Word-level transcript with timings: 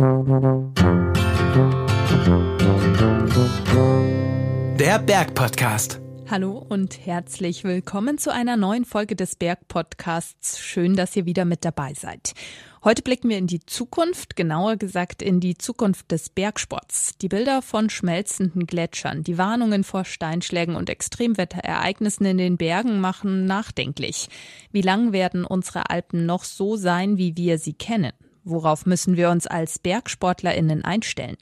Der 0.00 0.06
Bergpodcast. 4.98 6.00
Hallo 6.30 6.64
und 6.66 7.04
herzlich 7.04 7.64
willkommen 7.64 8.16
zu 8.16 8.32
einer 8.32 8.56
neuen 8.56 8.86
Folge 8.86 9.14
des 9.14 9.36
Bergpodcasts. 9.36 10.58
Schön, 10.58 10.96
dass 10.96 11.14
ihr 11.16 11.26
wieder 11.26 11.44
mit 11.44 11.66
dabei 11.66 11.92
seid. 11.92 12.32
Heute 12.82 13.02
blicken 13.02 13.28
wir 13.28 13.36
in 13.36 13.46
die 13.46 13.60
Zukunft, 13.60 14.36
genauer 14.36 14.76
gesagt 14.76 15.20
in 15.20 15.38
die 15.38 15.58
Zukunft 15.58 16.10
des 16.10 16.30
Bergsports. 16.30 17.18
Die 17.18 17.28
Bilder 17.28 17.60
von 17.60 17.90
schmelzenden 17.90 18.64
Gletschern, 18.64 19.22
die 19.22 19.36
Warnungen 19.36 19.84
vor 19.84 20.06
Steinschlägen 20.06 20.76
und 20.76 20.88
Extremwetterereignissen 20.88 22.24
in 22.24 22.38
den 22.38 22.56
Bergen 22.56 23.02
machen 23.02 23.44
nachdenklich. 23.44 24.30
Wie 24.72 24.80
lang 24.80 25.12
werden 25.12 25.44
unsere 25.44 25.90
Alpen 25.90 26.24
noch 26.24 26.44
so 26.44 26.76
sein, 26.76 27.18
wie 27.18 27.36
wir 27.36 27.58
sie 27.58 27.74
kennen? 27.74 28.12
Worauf 28.44 28.86
müssen 28.86 29.16
wir 29.16 29.30
uns 29.30 29.46
als 29.46 29.78
BergsportlerInnen 29.78 30.84
einstellen? 30.84 31.36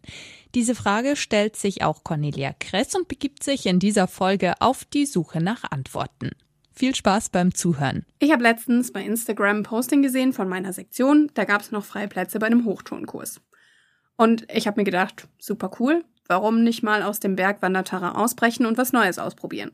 Diese 0.55 0.75
Frage 0.75 1.17
stellt 1.17 1.57
sich 1.57 1.83
auch 1.83 2.05
Cornelia 2.05 2.55
Kress 2.59 2.95
und 2.95 3.09
begibt 3.09 3.43
sich 3.43 3.67
in 3.67 3.79
dieser 3.79 4.09
Folge 4.09 4.55
auf 4.61 4.85
die 4.85 5.07
Suche 5.07 5.41
nach 5.41 5.65
Antworten. 5.71 6.31
Viel 6.73 6.95
Spaß 6.95 7.31
beim 7.31 7.55
Zuhören. 7.55 8.07
Ich 8.19 8.33
habe 8.33 8.43
letztens 8.43 8.93
bei 8.93 9.03
Instagram 9.03 9.59
ein 9.59 9.63
Posting 9.65 10.03
gesehen 10.03 10.33
von 10.33 10.49
meiner 10.49 10.73
Sektion, 10.73 11.31
da 11.35 11.45
gab 11.45 11.61
es 11.61 11.73
noch 11.73 11.85
freie 11.85 12.09
Plätze 12.09 12.39
bei 12.39 12.47
einem 12.47 12.65
Hochtourenkurs. 12.65 13.41
Und 14.17 14.47
ich 14.53 14.67
habe 14.67 14.81
mir 14.81 14.85
gedacht, 14.85 15.29
super 15.39 15.71
cool, 15.81 16.05
warum 16.29 16.63
nicht 16.63 16.83
mal 16.83 17.03
aus 17.03 17.21
dem 17.21 17.37
Bergwanderterrain 17.37 18.15
ausbrechen 18.15 18.65
und 18.65 18.79
was 18.79 18.93
Neues 18.93 19.19
ausprobieren? 19.19 19.73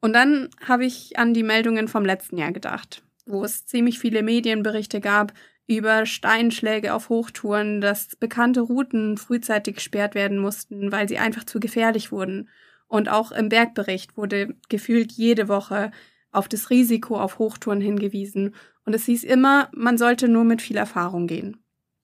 Und 0.00 0.12
dann 0.12 0.50
habe 0.64 0.84
ich 0.84 1.18
an 1.18 1.34
die 1.34 1.42
Meldungen 1.42 1.88
vom 1.88 2.04
letzten 2.04 2.36
Jahr 2.36 2.52
gedacht, 2.52 3.02
wo 3.24 3.44
es 3.44 3.66
ziemlich 3.66 3.98
viele 3.98 4.22
Medienberichte 4.22 5.00
gab 5.00 5.32
über 5.66 6.06
Steinschläge 6.06 6.94
auf 6.94 7.08
Hochtouren, 7.08 7.80
dass 7.80 8.16
bekannte 8.16 8.60
Routen 8.60 9.16
frühzeitig 9.16 9.76
gesperrt 9.76 10.14
werden 10.14 10.38
mussten, 10.38 10.92
weil 10.92 11.08
sie 11.08 11.18
einfach 11.18 11.44
zu 11.44 11.58
gefährlich 11.58 12.12
wurden. 12.12 12.48
Und 12.86 13.08
auch 13.08 13.32
im 13.32 13.48
Bergbericht 13.48 14.16
wurde 14.16 14.54
gefühlt 14.68 15.12
jede 15.12 15.48
Woche 15.48 15.90
auf 16.30 16.48
das 16.48 16.70
Risiko 16.70 17.18
auf 17.18 17.38
Hochtouren 17.38 17.80
hingewiesen. 17.80 18.54
Und 18.84 18.94
es 18.94 19.06
hieß 19.06 19.24
immer, 19.24 19.68
man 19.72 19.98
sollte 19.98 20.28
nur 20.28 20.44
mit 20.44 20.62
viel 20.62 20.76
Erfahrung 20.76 21.26
gehen. 21.26 21.56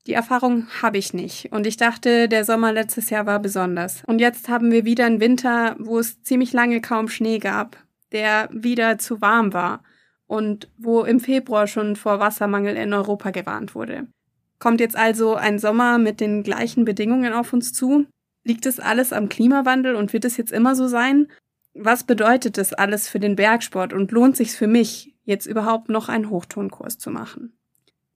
Die 0.08 0.14
Erfahrung 0.14 0.66
habe 0.82 0.98
ich 0.98 1.14
nicht. 1.14 1.52
Und 1.52 1.64
ich 1.64 1.76
dachte, 1.76 2.28
der 2.28 2.44
Sommer 2.44 2.72
letztes 2.72 3.10
Jahr 3.10 3.26
war 3.26 3.38
besonders. 3.38 4.02
Und 4.04 4.20
jetzt 4.20 4.48
haben 4.48 4.72
wir 4.72 4.84
wieder 4.84 5.06
einen 5.06 5.20
Winter, 5.20 5.76
wo 5.78 6.00
es 6.00 6.20
ziemlich 6.24 6.52
lange 6.52 6.80
kaum 6.80 7.06
Schnee 7.06 7.38
gab, 7.38 7.76
der 8.10 8.48
wieder 8.50 8.98
zu 8.98 9.20
warm 9.20 9.52
war 9.52 9.84
und 10.32 10.70
wo 10.78 11.02
im 11.02 11.20
Februar 11.20 11.66
schon 11.66 11.94
vor 11.94 12.18
Wassermangel 12.18 12.74
in 12.74 12.94
Europa 12.94 13.32
gewarnt 13.32 13.74
wurde. 13.74 14.06
Kommt 14.58 14.80
jetzt 14.80 14.96
also 14.96 15.34
ein 15.34 15.58
Sommer 15.58 15.98
mit 15.98 16.20
den 16.20 16.42
gleichen 16.42 16.86
Bedingungen 16.86 17.34
auf 17.34 17.52
uns 17.52 17.74
zu? 17.74 18.06
Liegt 18.42 18.64
es 18.64 18.80
alles 18.80 19.12
am 19.12 19.28
Klimawandel 19.28 19.94
und 19.94 20.14
wird 20.14 20.24
es 20.24 20.38
jetzt 20.38 20.50
immer 20.50 20.74
so 20.74 20.88
sein? 20.88 21.28
Was 21.74 22.04
bedeutet 22.04 22.56
das 22.56 22.72
alles 22.72 23.10
für 23.10 23.20
den 23.20 23.36
Bergsport 23.36 23.92
und 23.92 24.10
lohnt 24.10 24.38
sich's 24.38 24.56
für 24.56 24.66
mich, 24.66 25.14
jetzt 25.24 25.44
überhaupt 25.44 25.90
noch 25.90 26.08
einen 26.08 26.30
Hochtonkurs 26.30 26.96
zu 26.96 27.10
machen? 27.10 27.52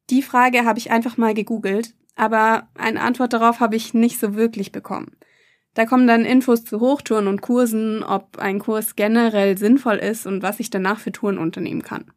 Die 0.09 0.23
Frage 0.23 0.65
habe 0.65 0.79
ich 0.79 0.91
einfach 0.91 1.19
mal 1.19 1.35
gegoogelt, 1.35 1.93
aber 2.15 2.67
eine 2.79 3.03
Antwort 3.03 3.35
darauf 3.35 3.61
habe 3.61 3.77
ich 3.77 3.93
nicht 3.93 4.19
so 4.19 4.35
wirklich 4.35 4.73
bekommen. 4.73 5.19
Da 5.77 5.85
kommen 5.85 6.07
dann 6.07 6.25
Infos 6.25 6.65
zu 6.65 6.81
Hochtouren 6.81 7.27
und 7.27 7.43
Kursen, 7.43 8.03
ob 8.03 8.39
ein 8.39 8.61
Kurs 8.61 8.97
generell 8.97 9.59
sinnvoll 9.59 9.97
ist 9.97 10.27
und 10.27 10.43
was 10.43 10.59
ich 10.59 10.71
danach 10.71 10.99
für 10.99 11.13
Touren 11.13 11.37
unternehmen 11.37 11.83
kann. 11.83 12.11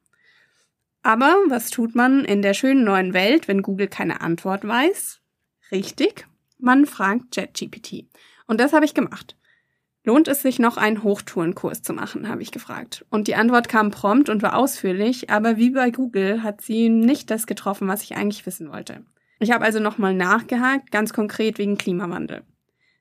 Aber 1.03 1.35
was 1.49 1.69
tut 1.69 1.93
man 1.93 2.23
in 2.23 2.41
der 2.41 2.53
schönen 2.53 2.85
neuen 2.85 3.13
Welt, 3.13 3.49
wenn 3.49 3.61
Google 3.61 3.89
keine 3.89 4.21
Antwort 4.21 4.65
weiß? 4.65 5.19
Richtig, 5.73 6.25
man 6.57 6.85
fragt 6.85 7.35
JetGPT. 7.35 8.05
Und 8.47 8.61
das 8.61 8.71
habe 8.71 8.85
ich 8.85 8.93
gemacht. 8.93 9.35
Lohnt 10.05 10.29
es 10.29 10.41
sich 10.41 10.57
noch 10.59 10.77
einen 10.77 11.03
Hochtourenkurs 11.03 11.81
zu 11.81 11.91
machen, 11.91 12.29
habe 12.29 12.41
ich 12.41 12.51
gefragt. 12.51 13.05
Und 13.09 13.27
die 13.27 13.35
Antwort 13.35 13.67
kam 13.67 13.91
prompt 13.91 14.29
und 14.29 14.41
war 14.41 14.55
ausführlich, 14.55 15.29
aber 15.29 15.57
wie 15.57 15.71
bei 15.71 15.91
Google 15.91 16.43
hat 16.43 16.61
sie 16.61 16.87
nicht 16.87 17.29
das 17.29 17.45
getroffen, 17.45 17.89
was 17.89 18.03
ich 18.03 18.15
eigentlich 18.15 18.45
wissen 18.45 18.71
wollte. 18.71 19.03
Ich 19.39 19.51
habe 19.51 19.65
also 19.65 19.81
nochmal 19.81 20.13
nachgehakt, 20.13 20.91
ganz 20.91 21.11
konkret 21.11 21.57
wegen 21.57 21.77
Klimawandel. 21.77 22.43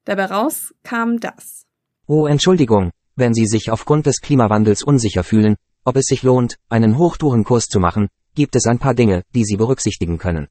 Dabei 0.08 0.24
raus 0.24 0.72
kam 0.84 1.20
das. 1.20 1.66
Oh 2.06 2.26
Entschuldigung, 2.26 2.92
wenn 3.14 3.34
Sie 3.34 3.44
sich 3.44 3.70
aufgrund 3.70 4.06
des 4.06 4.22
Klimawandels 4.22 4.82
unsicher 4.82 5.22
fühlen, 5.22 5.56
ob 5.84 5.96
es 5.96 6.06
sich 6.06 6.22
lohnt, 6.22 6.56
einen 6.70 6.96
Hochtourenkurs 6.96 7.66
zu 7.66 7.78
machen, 7.78 8.08
gibt 8.34 8.56
es 8.56 8.64
ein 8.64 8.78
paar 8.78 8.94
Dinge, 8.94 9.22
die 9.34 9.44
Sie 9.44 9.58
berücksichtigen 9.58 10.16
können. 10.16 10.48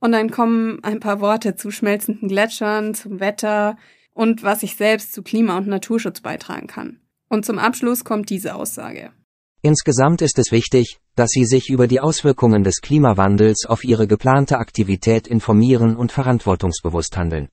Und 0.00 0.12
dann 0.12 0.30
kommen 0.30 0.82
ein 0.84 1.00
paar 1.00 1.20
Worte 1.20 1.54
zu 1.54 1.70
schmelzenden 1.70 2.28
Gletschern, 2.28 2.94
zum 2.94 3.20
Wetter 3.20 3.76
und 4.14 4.42
was 4.42 4.62
ich 4.62 4.74
selbst 4.76 5.12
zu 5.12 5.22
Klima- 5.22 5.58
und 5.58 5.68
Naturschutz 5.68 6.22
beitragen 6.22 6.66
kann. 6.66 6.98
Und 7.28 7.44
zum 7.44 7.58
Abschluss 7.58 8.04
kommt 8.04 8.30
diese 8.30 8.54
Aussage. 8.54 9.10
Insgesamt 9.60 10.22
ist 10.22 10.38
es 10.38 10.50
wichtig, 10.50 10.98
dass 11.14 11.28
Sie 11.28 11.44
sich 11.44 11.68
über 11.68 11.86
die 11.88 12.00
Auswirkungen 12.00 12.64
des 12.64 12.80
Klimawandels 12.80 13.66
auf 13.66 13.84
Ihre 13.84 14.06
geplante 14.06 14.56
Aktivität 14.56 15.26
informieren 15.26 15.94
und 15.94 16.10
verantwortungsbewusst 16.10 17.18
handeln. 17.18 17.50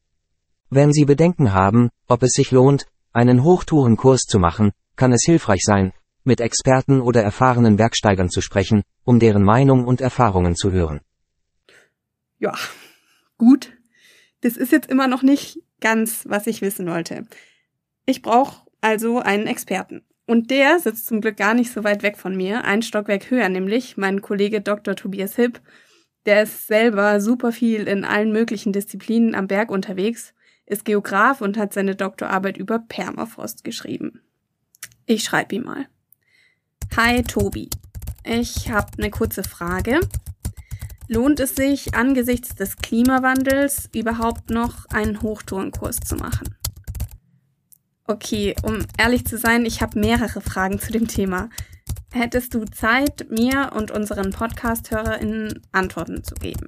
Wenn 0.72 0.94
Sie 0.94 1.06
Bedenken 1.06 1.54
haben, 1.54 1.90
ob 2.08 2.22
es 2.22 2.34
sich 2.34 2.52
lohnt, 2.52 2.86
einen 3.12 3.44
Hochtourenkurs 3.44 4.22
zu 4.22 4.38
machen, 4.38 4.72
kann 4.96 5.12
es 5.12 5.24
hilfreich 5.26 5.62
sein, 5.64 5.94
mit 6.24 6.42
Experten 6.42 7.02
oder 7.02 7.24
erfahrenen 7.24 7.76
Bergsteigern 7.76 8.30
zu 8.30 8.42
sprechen, 8.42 8.84
um 9.04 9.20
deren 9.20 9.44
Meinung 9.44 9.86
und 9.86 10.00
Erfahrungen 10.00 10.56
zu 10.56 10.72
hören. 10.72 11.02
Ja, 12.38 12.54
gut. 13.40 13.74
Das 14.42 14.58
ist 14.58 14.72
jetzt 14.72 14.90
immer 14.90 15.08
noch 15.08 15.24
nicht 15.24 15.58
ganz, 15.82 16.26
was 16.28 16.46
ich 16.46 16.62
wissen 16.62 16.88
wollte. 16.88 17.26
Ich 18.06 18.22
brauche 18.22 18.68
also 18.80 19.20
einen 19.20 19.48
Experten. 19.48 20.06
Und 20.28 20.52
der 20.52 20.78
sitzt 20.78 21.08
zum 21.08 21.22
Glück 21.22 21.38
gar 21.38 21.56
nicht 21.56 21.72
so 21.72 21.84
weit 21.84 22.04
weg 22.04 22.16
von 22.16 22.38
mir, 22.38 22.64
ein 22.64 22.84
Stockwerk 22.84 23.32
höher 23.32 23.50
nämlich, 23.50 23.98
mein 23.98 24.22
Kollege 24.22 24.62
Dr. 24.62 24.96
Tobias 24.96 25.36
Hipp. 25.36 25.62
Der 26.28 26.44
ist 26.44 26.68
selber 26.68 27.20
super 27.22 27.52
viel 27.52 27.88
in 27.88 28.06
allen 28.06 28.32
möglichen 28.32 28.72
Disziplinen 28.72 29.34
am 29.34 29.48
Berg 29.48 29.72
unterwegs 29.72 30.36
ist 30.70 30.86
Geograf 30.86 31.42
und 31.42 31.58
hat 31.58 31.74
seine 31.74 31.96
Doktorarbeit 31.96 32.58
über 32.58 32.80
Permafrost 32.80 33.64
geschrieben. 33.64 34.22
Ich 35.06 35.24
schreibe 35.24 35.56
ihm 35.56 35.64
mal. 35.64 35.88
Hi 36.96 37.24
Tobi, 37.24 37.70
ich 38.24 38.72
habe 38.72 38.92
eine 38.98 39.10
kurze 39.10 39.44
Frage. 39.44 40.00
Lohnt 41.08 41.40
es 41.40 41.56
sich 41.56 41.96
angesichts 41.96 42.54
des 42.54 42.78
Klimawandels 42.78 43.90
überhaupt 43.96 44.52
noch 44.52 44.86
einen 44.90 45.24
Hochtourenkurs 45.24 45.98
zu 46.02 46.16
machen? 46.16 46.56
Okay, 48.06 48.56
um 48.62 48.86
ehrlich 48.98 49.26
zu 49.26 49.38
sein, 49.38 49.66
ich 49.66 49.82
habe 49.82 50.00
mehrere 50.00 50.42
Fragen 50.42 50.80
zu 50.80 50.92
dem 50.92 51.08
Thema. 51.08 51.50
Hättest 52.12 52.54
du 52.54 52.66
Zeit, 52.66 53.28
mir 53.30 53.72
und 53.76 53.92
unseren 53.92 54.32
Podcast-HörerInnen 54.32 55.62
Antworten 55.72 56.24
zu 56.24 56.36
geben? 56.36 56.68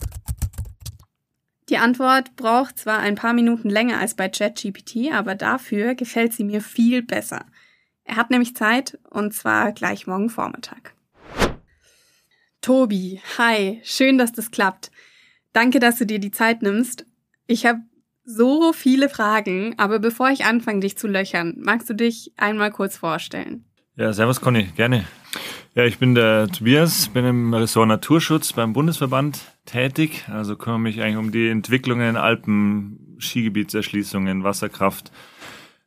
Die 1.71 1.77
Antwort 1.77 2.35
braucht 2.35 2.77
zwar 2.77 2.99
ein 2.99 3.15
paar 3.15 3.31
Minuten 3.31 3.69
länger 3.69 3.97
als 3.97 4.13
bei 4.13 4.27
ChatGPT, 4.27 5.13
aber 5.13 5.35
dafür 5.35 5.95
gefällt 5.95 6.33
sie 6.33 6.43
mir 6.43 6.59
viel 6.59 7.01
besser. 7.01 7.45
Er 8.03 8.17
hat 8.17 8.29
nämlich 8.29 8.57
Zeit 8.57 8.99
und 9.09 9.33
zwar 9.33 9.71
gleich 9.71 10.05
morgen 10.05 10.29
Vormittag. 10.29 10.93
Tobi, 12.59 13.21
hi, 13.37 13.79
schön, 13.85 14.17
dass 14.17 14.33
das 14.33 14.51
klappt. 14.51 14.91
Danke, 15.53 15.79
dass 15.79 15.97
du 15.97 16.05
dir 16.05 16.19
die 16.19 16.31
Zeit 16.31 16.61
nimmst. 16.61 17.05
Ich 17.47 17.65
habe 17.65 17.79
so 18.25 18.73
viele 18.73 19.07
Fragen, 19.07 19.73
aber 19.77 19.99
bevor 19.99 20.29
ich 20.29 20.43
anfange, 20.43 20.81
dich 20.81 20.97
zu 20.97 21.07
löchern, 21.07 21.55
magst 21.57 21.89
du 21.89 21.93
dich 21.93 22.33
einmal 22.35 22.71
kurz 22.71 22.97
vorstellen? 22.97 23.63
Ja, 23.95 24.11
servus 24.11 24.41
Conny, 24.41 24.65
gerne. 24.75 25.05
Ja, 25.73 25.85
ich 25.85 25.99
bin 25.99 26.15
der 26.15 26.49
Tobias, 26.49 27.07
bin 27.07 27.23
im 27.23 27.53
Ressort 27.53 27.87
Naturschutz 27.87 28.51
beim 28.51 28.73
Bundesverband 28.73 29.39
tätig. 29.65 30.25
Also 30.29 30.57
kümmere 30.57 30.81
mich 30.81 31.01
eigentlich 31.01 31.15
um 31.15 31.31
die 31.31 31.47
Entwicklungen 31.47 32.09
in 32.09 32.17
Alpen, 32.17 33.15
Skigebietserschließungen, 33.19 34.43
Wasserkraft, 34.43 35.13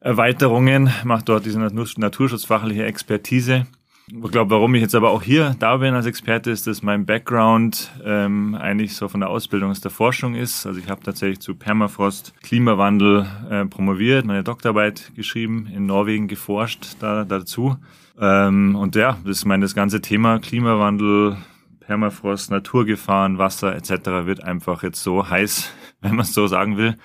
Erweiterungen, 0.01 0.91
mache 1.05 1.27
dort 1.27 1.45
diese 1.45 1.59
naturschutzfachliche 1.61 2.87
Expertise. 2.87 3.67
Ich 4.09 4.31
glaube, 4.31 4.53
warum 4.53 4.75
ich 4.75 4.81
jetzt 4.81 4.95
aber 4.95 5.11
auch 5.11 5.23
hier 5.23 5.55
da 5.59 5.77
bin 5.77 5.93
als 5.93 6.07
Experte, 6.07 6.51
ist, 6.51 6.67
dass 6.67 6.83
mein 6.83 7.05
Background 7.05 7.91
ähm, 8.07 8.55
eigentlich 8.55 8.97
so 8.97 9.09
von 9.09 9.21
der 9.21 9.29
Ausbildung 9.29 9.71
aus 9.71 9.83
der 9.83 9.91
Forschung 9.91 10.35
ist. 10.35 10.65
Also 10.65 10.81
ich 10.81 10.89
habe 10.89 11.03
tatsächlich 11.03 11.41
zu 11.41 11.57
Permafrost, 11.57 12.33
Klimawandel 12.43 13.27
äh, 13.51 13.67
promoviert, 13.67 14.25
meine 14.25 14.45
Doktorarbeit 14.45 15.13
geschrieben, 15.15 15.69
in 15.75 15.85
Norwegen 15.85 16.27
geforscht 16.27 16.97
da, 17.01 17.25
dazu. 17.25 17.77
Ähm, 18.19 18.77
und 18.77 18.95
ja, 18.95 19.19
das 19.25 19.39
ist 19.39 19.45
mein 19.45 19.61
das 19.61 19.75
ganze 19.75 20.01
Thema 20.01 20.39
Klimawandel, 20.39 21.37
Permafrost, 21.81 22.51
Naturgefahren, 22.51 23.39
Wasser 23.39 23.75
etc. 23.75 24.27
wird 24.27 24.43
einfach 24.43 24.83
jetzt 24.83 25.03
so 25.03 25.29
heiß, 25.29 25.71
wenn 26.01 26.17
man 26.17 26.25
es 26.25 26.35
so 26.35 26.47
sagen 26.47 26.77
will, 26.77 26.97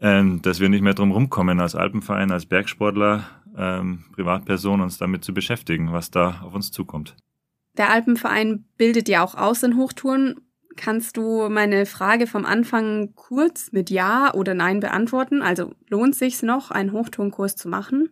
ähm, 0.00 0.40
dass 0.42 0.60
wir 0.60 0.68
nicht 0.68 0.82
mehr 0.82 0.94
drum 0.94 1.12
rumkommen 1.12 1.60
als 1.60 1.74
Alpenverein, 1.74 2.30
als 2.30 2.46
Bergsportler, 2.46 3.24
ähm, 3.56 4.04
Privatperson 4.14 4.80
uns 4.80 4.98
damit 4.98 5.24
zu 5.24 5.34
beschäftigen, 5.34 5.92
was 5.92 6.10
da 6.10 6.40
auf 6.42 6.54
uns 6.54 6.70
zukommt. 6.70 7.16
Der 7.76 7.90
Alpenverein 7.90 8.64
bildet 8.76 9.08
ja 9.08 9.24
auch 9.24 9.34
aus 9.34 9.62
in 9.62 9.76
Hochtouren. 9.76 10.40
Kannst 10.76 11.16
du 11.16 11.48
meine 11.48 11.86
Frage 11.86 12.28
vom 12.28 12.44
Anfang 12.44 13.14
kurz 13.14 13.72
mit 13.72 13.90
Ja 13.90 14.32
oder 14.34 14.54
Nein 14.54 14.78
beantworten? 14.78 15.42
Also 15.42 15.72
lohnt 15.88 16.14
sich's 16.14 16.42
noch, 16.42 16.70
einen 16.70 16.92
Hochtonkurs 16.92 17.56
zu 17.56 17.68
machen? 17.68 18.10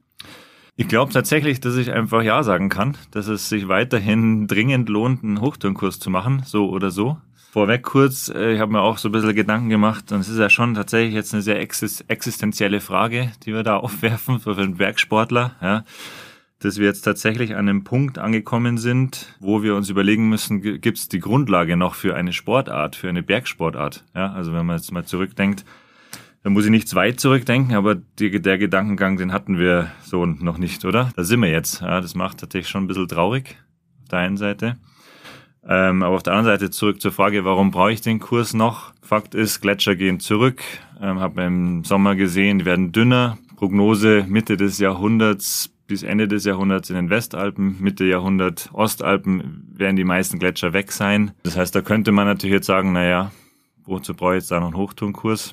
Ich 0.78 0.88
glaube 0.88 1.10
tatsächlich, 1.10 1.60
dass 1.60 1.76
ich 1.76 1.90
einfach 1.90 2.22
Ja 2.22 2.42
sagen 2.42 2.68
kann, 2.68 2.98
dass 3.10 3.28
es 3.28 3.48
sich 3.48 3.66
weiterhin 3.66 4.46
dringend 4.46 4.90
lohnt, 4.90 5.24
einen 5.24 5.40
Hochtonkurs 5.40 5.98
zu 5.98 6.10
machen, 6.10 6.42
so 6.44 6.68
oder 6.68 6.90
so. 6.90 7.16
Vorweg 7.50 7.82
kurz, 7.82 8.28
äh, 8.28 8.52
ich 8.52 8.60
habe 8.60 8.72
mir 8.72 8.82
auch 8.82 8.98
so 8.98 9.08
ein 9.08 9.12
bisschen 9.12 9.34
Gedanken 9.34 9.70
gemacht 9.70 10.12
und 10.12 10.20
es 10.20 10.28
ist 10.28 10.38
ja 10.38 10.50
schon 10.50 10.74
tatsächlich 10.74 11.14
jetzt 11.14 11.32
eine 11.32 11.42
sehr 11.42 11.58
existenzielle 11.60 12.80
Frage, 12.80 13.32
die 13.44 13.54
wir 13.54 13.62
da 13.62 13.76
aufwerfen 13.78 14.38
für 14.38 14.54
einen 14.56 14.76
Bergsportler. 14.76 15.54
Ja 15.62 15.84
dass 16.58 16.78
wir 16.78 16.86
jetzt 16.86 17.02
tatsächlich 17.02 17.54
an 17.54 17.68
einem 17.68 17.84
Punkt 17.84 18.18
angekommen 18.18 18.78
sind, 18.78 19.34
wo 19.40 19.62
wir 19.62 19.74
uns 19.76 19.90
überlegen 19.90 20.28
müssen, 20.28 20.62
gibt 20.80 20.98
es 20.98 21.08
die 21.08 21.20
Grundlage 21.20 21.76
noch 21.76 21.94
für 21.94 22.14
eine 22.14 22.32
Sportart, 22.32 22.96
für 22.96 23.08
eine 23.08 23.22
Bergsportart? 23.22 24.04
Ja, 24.14 24.32
also 24.32 24.52
wenn 24.52 24.64
man 24.64 24.76
jetzt 24.76 24.90
mal 24.90 25.04
zurückdenkt, 25.04 25.64
dann 26.46 26.52
muss 26.52 26.64
ich 26.64 26.70
nicht 26.70 26.94
weit 26.94 27.18
zurückdenken, 27.18 27.74
aber 27.74 27.96
die, 27.96 28.40
der 28.40 28.56
Gedankengang, 28.56 29.16
den 29.16 29.32
hatten 29.32 29.58
wir 29.58 29.90
so 30.04 30.24
noch 30.24 30.58
nicht, 30.58 30.84
oder? 30.84 31.10
Da 31.16 31.24
sind 31.24 31.40
wir 31.40 31.50
jetzt. 31.50 31.80
Ja, 31.80 32.00
das 32.00 32.14
macht 32.14 32.38
tatsächlich 32.38 32.68
schon 32.68 32.84
ein 32.84 32.86
bisschen 32.86 33.08
traurig 33.08 33.56
auf 34.04 34.10
der 34.10 34.20
einen 34.20 34.36
Seite. 34.36 34.76
Ähm, 35.66 36.04
aber 36.04 36.14
auf 36.14 36.22
der 36.22 36.34
anderen 36.34 36.56
Seite 36.56 36.70
zurück 36.70 37.00
zur 37.00 37.10
Frage, 37.10 37.44
warum 37.44 37.72
brauche 37.72 37.90
ich 37.90 38.00
den 38.00 38.20
Kurs 38.20 38.54
noch? 38.54 38.92
Fakt 39.02 39.34
ist, 39.34 39.60
Gletscher 39.60 39.96
gehen 39.96 40.20
zurück. 40.20 40.62
Ähm, 41.00 41.18
Habe 41.18 41.42
im 41.42 41.82
Sommer 41.82 42.14
gesehen, 42.14 42.60
die 42.60 42.64
werden 42.64 42.92
dünner. 42.92 43.38
Prognose 43.56 44.24
Mitte 44.28 44.56
des 44.56 44.78
Jahrhunderts 44.78 45.74
bis 45.88 46.04
Ende 46.04 46.28
des 46.28 46.44
Jahrhunderts 46.44 46.90
in 46.90 46.94
den 46.94 47.10
Westalpen, 47.10 47.78
Mitte 47.80 48.04
Jahrhundert 48.04 48.70
Ostalpen 48.72 49.66
werden 49.74 49.96
die 49.96 50.04
meisten 50.04 50.38
Gletscher 50.38 50.72
weg 50.72 50.92
sein. 50.92 51.32
Das 51.42 51.56
heißt, 51.56 51.74
da 51.74 51.80
könnte 51.80 52.12
man 52.12 52.26
natürlich 52.26 52.54
jetzt 52.54 52.66
sagen, 52.66 52.92
naja, 52.92 53.32
wozu 53.84 54.14
brauche 54.14 54.36
ich 54.36 54.42
jetzt 54.42 54.52
da 54.52 54.60
noch 54.60 54.68
einen 54.68 54.76
Hochtourenkurs? 54.76 55.52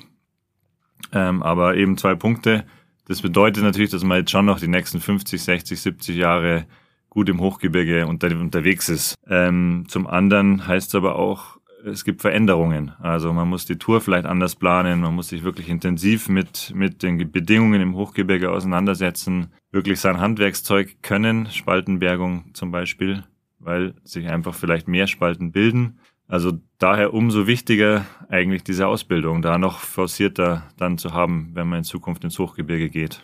Ähm, 1.12 1.42
aber 1.42 1.76
eben 1.76 1.96
zwei 1.96 2.14
Punkte. 2.14 2.64
Das 3.06 3.22
bedeutet 3.22 3.62
natürlich, 3.62 3.90
dass 3.90 4.04
man 4.04 4.18
jetzt 4.18 4.30
schon 4.30 4.46
noch 4.46 4.58
die 4.58 4.68
nächsten 4.68 5.00
50, 5.00 5.42
60, 5.42 5.80
70 5.80 6.16
Jahre 6.16 6.66
gut 7.10 7.28
im 7.28 7.40
Hochgebirge 7.40 8.06
unter, 8.06 8.28
unterwegs 8.28 8.88
ist. 8.88 9.14
Ähm, 9.28 9.84
zum 9.88 10.06
anderen 10.06 10.66
heißt 10.66 10.88
es 10.88 10.94
aber 10.94 11.16
auch, 11.16 11.58
es 11.84 12.04
gibt 12.04 12.22
Veränderungen. 12.22 12.92
Also 12.98 13.32
man 13.32 13.48
muss 13.48 13.66
die 13.66 13.76
Tour 13.76 14.00
vielleicht 14.00 14.26
anders 14.26 14.56
planen, 14.56 15.00
man 15.00 15.14
muss 15.14 15.28
sich 15.28 15.44
wirklich 15.44 15.68
intensiv 15.68 16.28
mit, 16.28 16.72
mit 16.74 17.02
den 17.02 17.30
Bedingungen 17.30 17.80
im 17.80 17.94
Hochgebirge 17.94 18.50
auseinandersetzen, 18.50 19.52
wirklich 19.70 20.00
sein 20.00 20.18
Handwerkszeug 20.18 21.02
können, 21.02 21.50
Spaltenbergung 21.50 22.54
zum 22.54 22.70
Beispiel, 22.70 23.24
weil 23.58 23.94
sich 24.02 24.28
einfach 24.28 24.54
vielleicht 24.54 24.88
mehr 24.88 25.06
Spalten 25.06 25.52
bilden. 25.52 25.98
Also 26.26 26.52
daher 26.78 27.12
umso 27.12 27.46
wichtiger 27.46 28.06
eigentlich 28.28 28.64
diese 28.64 28.86
Ausbildung, 28.86 29.42
da 29.42 29.58
noch 29.58 29.78
forcierter 29.78 30.68
dann 30.76 30.98
zu 30.98 31.12
haben, 31.12 31.50
wenn 31.54 31.68
man 31.68 31.78
in 31.78 31.84
Zukunft 31.84 32.24
ins 32.24 32.38
Hochgebirge 32.38 32.88
geht. 32.88 33.22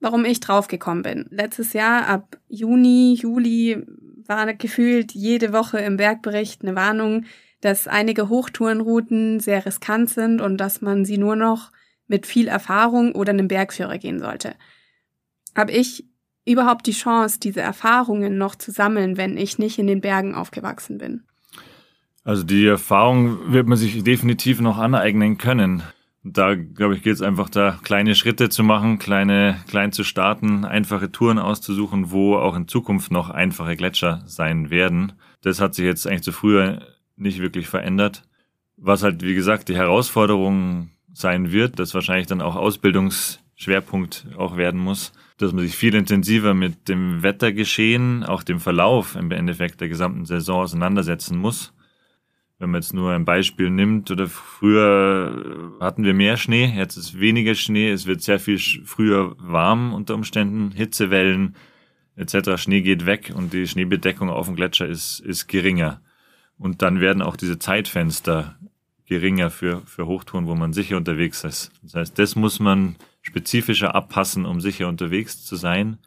Warum 0.00 0.24
ich 0.24 0.40
draufgekommen 0.40 1.02
bin. 1.02 1.26
Letztes 1.30 1.72
Jahr 1.72 2.06
ab 2.08 2.36
Juni, 2.48 3.14
Juli 3.20 3.84
war 4.26 4.52
gefühlt 4.54 5.12
jede 5.12 5.52
Woche 5.52 5.78
im 5.78 5.96
Bergbericht 5.96 6.62
eine 6.62 6.74
Warnung, 6.74 7.24
dass 7.60 7.86
einige 7.88 8.28
Hochtourenrouten 8.28 9.40
sehr 9.40 9.64
riskant 9.64 10.10
sind 10.10 10.40
und 10.40 10.58
dass 10.58 10.82
man 10.82 11.04
sie 11.04 11.18
nur 11.18 11.36
noch 11.36 11.70
mit 12.08 12.26
viel 12.26 12.48
Erfahrung 12.48 13.14
oder 13.14 13.30
einem 13.30 13.48
Bergführer 13.48 13.98
gehen 13.98 14.18
sollte. 14.18 14.54
Habe 15.56 15.72
ich 15.72 16.04
überhaupt 16.44 16.86
die 16.86 16.92
Chance, 16.92 17.38
diese 17.38 17.60
Erfahrungen 17.60 18.36
noch 18.36 18.56
zu 18.56 18.72
sammeln, 18.72 19.16
wenn 19.16 19.36
ich 19.36 19.58
nicht 19.58 19.78
in 19.78 19.86
den 19.86 20.00
Bergen 20.00 20.34
aufgewachsen 20.34 20.98
bin? 20.98 21.22
Also 22.24 22.44
die 22.44 22.66
Erfahrung 22.66 23.52
wird 23.52 23.66
man 23.66 23.76
sich 23.76 24.02
definitiv 24.04 24.60
noch 24.60 24.78
aneignen 24.78 25.38
können. 25.38 25.82
Da, 26.24 26.54
glaube 26.54 26.94
ich, 26.94 27.02
geht 27.02 27.14
es 27.14 27.22
einfach 27.22 27.48
da, 27.48 27.80
kleine 27.82 28.14
Schritte 28.14 28.48
zu 28.48 28.62
machen, 28.62 29.00
kleine, 29.00 29.56
klein 29.66 29.90
zu 29.90 30.04
starten, 30.04 30.64
einfache 30.64 31.10
Touren 31.10 31.40
auszusuchen, 31.40 32.12
wo 32.12 32.36
auch 32.36 32.54
in 32.54 32.68
Zukunft 32.68 33.10
noch 33.10 33.28
einfache 33.28 33.74
Gletscher 33.74 34.22
sein 34.26 34.70
werden. 34.70 35.14
Das 35.40 35.60
hat 35.60 35.74
sich 35.74 35.84
jetzt 35.84 36.06
eigentlich 36.06 36.22
zu 36.22 36.30
früher 36.30 36.86
nicht 37.16 37.40
wirklich 37.40 37.66
verändert. 37.66 38.22
Was 38.76 39.02
halt, 39.02 39.22
wie 39.22 39.34
gesagt, 39.34 39.68
die 39.68 39.74
Herausforderung 39.74 40.90
sein 41.12 41.50
wird, 41.50 41.80
das 41.80 41.92
wahrscheinlich 41.92 42.28
dann 42.28 42.40
auch 42.40 42.54
Ausbildungsschwerpunkt 42.54 44.28
auch 44.38 44.56
werden 44.56 44.80
muss, 44.80 45.12
dass 45.38 45.52
man 45.52 45.64
sich 45.64 45.76
viel 45.76 45.94
intensiver 45.96 46.54
mit 46.54 46.88
dem 46.88 47.24
Wettergeschehen, 47.24 48.22
auch 48.22 48.44
dem 48.44 48.60
Verlauf 48.60 49.16
im 49.16 49.32
Endeffekt 49.32 49.80
der 49.80 49.88
gesamten 49.88 50.24
Saison 50.24 50.62
auseinandersetzen 50.62 51.36
muss. 51.36 51.72
Wenn 52.62 52.70
man 52.70 52.80
jetzt 52.80 52.94
nur 52.94 53.10
ein 53.10 53.24
Beispiel 53.24 53.70
nimmt, 53.70 54.12
oder 54.12 54.28
früher 54.28 55.72
hatten 55.80 56.04
wir 56.04 56.14
mehr 56.14 56.36
Schnee, 56.36 56.72
jetzt 56.76 56.96
ist 56.96 57.18
weniger 57.18 57.56
Schnee, 57.56 57.90
es 57.90 58.06
wird 58.06 58.22
sehr 58.22 58.38
viel 58.38 58.60
früher 58.84 59.34
warm 59.40 59.92
unter 59.92 60.14
Umständen, 60.14 60.70
Hitzewellen 60.70 61.56
etc. 62.14 62.62
Schnee 62.62 62.82
geht 62.82 63.04
weg 63.04 63.32
und 63.34 63.52
die 63.52 63.66
Schneebedeckung 63.66 64.30
auf 64.30 64.46
dem 64.46 64.54
Gletscher 64.54 64.86
ist, 64.86 65.18
ist 65.18 65.48
geringer. 65.48 66.02
Und 66.56 66.82
dann 66.82 67.00
werden 67.00 67.20
auch 67.20 67.34
diese 67.34 67.58
Zeitfenster 67.58 68.56
geringer 69.06 69.50
für, 69.50 69.80
für 69.84 70.06
Hochtouren, 70.06 70.46
wo 70.46 70.54
man 70.54 70.72
sicher 70.72 70.96
unterwegs 70.96 71.42
ist. 71.42 71.72
Das 71.82 71.94
heißt, 71.96 72.16
das 72.20 72.36
muss 72.36 72.60
man 72.60 72.94
spezifischer 73.22 73.96
abpassen, 73.96 74.46
um 74.46 74.60
sicher 74.60 74.86
unterwegs 74.86 75.44
zu 75.44 75.56
sein. 75.56 75.98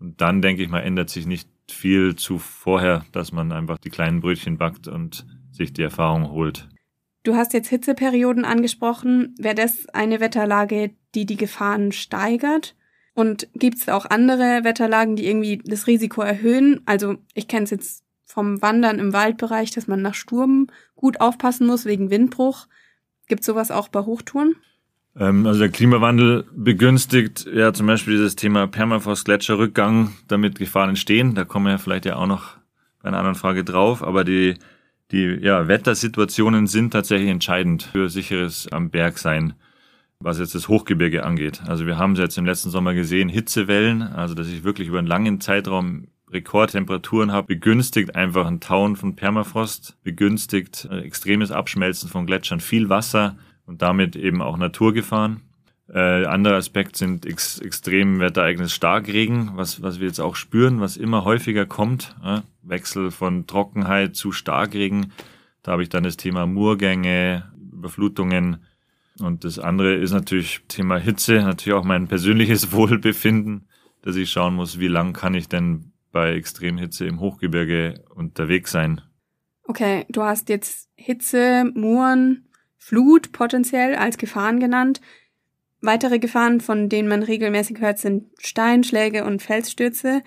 Und 0.00 0.20
dann, 0.20 0.42
denke 0.42 0.64
ich 0.64 0.68
mal, 0.68 0.80
ändert 0.80 1.10
sich 1.10 1.26
nicht 1.26 1.48
viel 1.70 2.16
zu 2.16 2.40
vorher, 2.40 3.04
dass 3.12 3.30
man 3.30 3.52
einfach 3.52 3.78
die 3.78 3.90
kleinen 3.90 4.20
Brötchen 4.20 4.58
backt 4.58 4.88
und 4.88 5.24
sich 5.52 5.72
die 5.72 5.82
Erfahrung 5.82 6.30
holt. 6.30 6.68
Du 7.24 7.36
hast 7.36 7.52
jetzt 7.52 7.68
Hitzeperioden 7.68 8.44
angesprochen. 8.44 9.34
Wäre 9.38 9.54
das 9.54 9.88
eine 9.90 10.20
Wetterlage, 10.20 10.90
die 11.14 11.24
die 11.24 11.36
Gefahren 11.36 11.92
steigert? 11.92 12.74
Und 13.14 13.48
gibt 13.54 13.78
es 13.78 13.88
auch 13.88 14.06
andere 14.06 14.64
Wetterlagen, 14.64 15.16
die 15.16 15.26
irgendwie 15.26 15.58
das 15.64 15.86
Risiko 15.86 16.22
erhöhen? 16.22 16.80
Also 16.86 17.16
ich 17.34 17.46
kenne 17.46 17.64
es 17.64 17.70
jetzt 17.70 18.04
vom 18.24 18.62
Wandern 18.62 18.98
im 18.98 19.12
Waldbereich, 19.12 19.70
dass 19.70 19.86
man 19.86 20.00
nach 20.02 20.14
Sturm 20.14 20.68
gut 20.96 21.20
aufpassen 21.20 21.66
muss 21.66 21.84
wegen 21.84 22.10
Windbruch. 22.10 22.66
Gibt 23.28 23.44
sowas 23.44 23.70
auch 23.70 23.88
bei 23.88 24.00
Hochtouren? 24.00 24.56
Ähm, 25.16 25.46
also 25.46 25.60
der 25.60 25.68
Klimawandel 25.68 26.46
begünstigt 26.54 27.46
ja 27.52 27.72
zum 27.74 27.86
Beispiel 27.86 28.14
dieses 28.14 28.36
Thema 28.36 28.66
Permafrost-Gletscherrückgang, 28.66 30.12
damit 30.28 30.58
Gefahren 30.58 30.90
entstehen. 30.90 31.34
Da 31.34 31.44
kommen 31.44 31.66
wir 31.66 31.72
ja 31.72 31.78
vielleicht 31.78 32.06
ja 32.06 32.16
auch 32.16 32.26
noch 32.26 32.56
bei 33.02 33.08
einer 33.08 33.18
anderen 33.18 33.36
Frage 33.36 33.64
drauf. 33.64 34.02
Aber 34.02 34.24
die, 34.24 34.54
die 35.12 35.38
ja, 35.42 35.68
Wettersituationen 35.68 36.66
sind 36.66 36.92
tatsächlich 36.92 37.30
entscheidend 37.30 37.82
für 37.82 38.08
sicheres 38.08 38.66
am 38.72 38.90
Berg 38.90 39.18
sein, 39.18 39.54
was 40.20 40.38
jetzt 40.38 40.54
das 40.54 40.68
Hochgebirge 40.68 41.24
angeht. 41.24 41.62
Also 41.66 41.86
wir 41.86 41.98
haben 41.98 42.12
es 42.12 42.18
jetzt 42.18 42.38
im 42.38 42.46
letzten 42.46 42.70
Sommer 42.70 42.94
gesehen, 42.94 43.28
Hitzewellen, 43.28 44.02
also 44.02 44.34
dass 44.34 44.48
ich 44.48 44.64
wirklich 44.64 44.88
über 44.88 44.98
einen 44.98 45.06
langen 45.06 45.40
Zeitraum 45.40 46.08
Rekordtemperaturen 46.32 47.30
habe, 47.30 47.48
begünstigt 47.48 48.16
einfach 48.16 48.46
ein 48.46 48.60
Tauen 48.60 48.96
von 48.96 49.14
Permafrost, 49.16 49.98
begünstigt 50.02 50.88
äh, 50.90 51.00
extremes 51.00 51.50
Abschmelzen 51.50 52.08
von 52.08 52.24
Gletschern, 52.24 52.60
viel 52.60 52.88
Wasser 52.88 53.36
und 53.66 53.82
damit 53.82 54.16
eben 54.16 54.40
auch 54.40 54.56
Naturgefahren. 54.56 55.42
Äh, 55.88 56.24
anderer 56.24 56.56
Aspekt 56.56 56.96
sind 56.96 57.26
ex 57.26 57.58
extrem 57.58 58.20
Wetterereignis 58.20 58.72
Starkregen, 58.72 59.52
was, 59.54 59.82
was 59.82 60.00
wir 60.00 60.06
jetzt 60.06 60.20
auch 60.20 60.36
spüren, 60.36 60.80
was 60.80 60.96
immer 60.96 61.24
häufiger 61.24 61.66
kommt. 61.66 62.16
Äh? 62.24 62.40
Wechsel 62.62 63.10
von 63.10 63.46
Trockenheit 63.46 64.16
zu 64.16 64.32
Starkregen. 64.32 65.12
Da 65.62 65.72
habe 65.72 65.82
ich 65.82 65.88
dann 65.88 66.04
das 66.04 66.16
Thema 66.16 66.46
Murgänge, 66.46 67.52
Überflutungen. 67.72 68.64
Und 69.18 69.44
das 69.44 69.58
andere 69.58 69.94
ist 69.94 70.12
natürlich 70.12 70.60
Thema 70.68 70.98
Hitze, 70.98 71.34
natürlich 71.34 71.78
auch 71.78 71.84
mein 71.84 72.08
persönliches 72.08 72.72
Wohlbefinden, 72.72 73.68
dass 74.02 74.16
ich 74.16 74.30
schauen 74.30 74.54
muss, 74.54 74.78
wie 74.78 74.88
lang 74.88 75.12
kann 75.12 75.34
ich 75.34 75.48
denn 75.48 75.92
bei 76.12 76.34
Extremhitze 76.34 77.06
im 77.06 77.20
Hochgebirge 77.20 78.04
unterwegs 78.14 78.70
sein. 78.70 79.00
Okay, 79.64 80.04
du 80.08 80.22
hast 80.22 80.48
jetzt 80.48 80.90
Hitze, 80.94 81.64
Muren, 81.74 82.48
Flut 82.76 83.30
potenziell 83.30 83.94
als 83.94 84.18
Gefahren 84.18 84.58
genannt. 84.58 85.00
Weitere 85.82 86.20
Gefahren, 86.20 86.60
von 86.60 86.88
denen 86.88 87.08
man 87.08 87.24
regelmäßig 87.24 87.80
hört, 87.80 87.98
sind 87.98 88.30
Steinschläge 88.38 89.24
und 89.24 89.42
Felsstürze. 89.42 90.22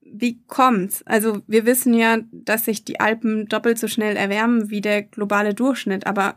Wie 0.00 0.42
kommt's? 0.46 1.04
Also 1.06 1.42
wir 1.46 1.64
wissen 1.64 1.94
ja, 1.94 2.18
dass 2.32 2.64
sich 2.64 2.84
die 2.84 2.98
Alpen 2.98 3.46
doppelt 3.46 3.78
so 3.78 3.86
schnell 3.86 4.16
erwärmen 4.16 4.68
wie 4.68 4.80
der 4.80 5.02
globale 5.02 5.54
Durchschnitt, 5.54 6.06
aber 6.08 6.36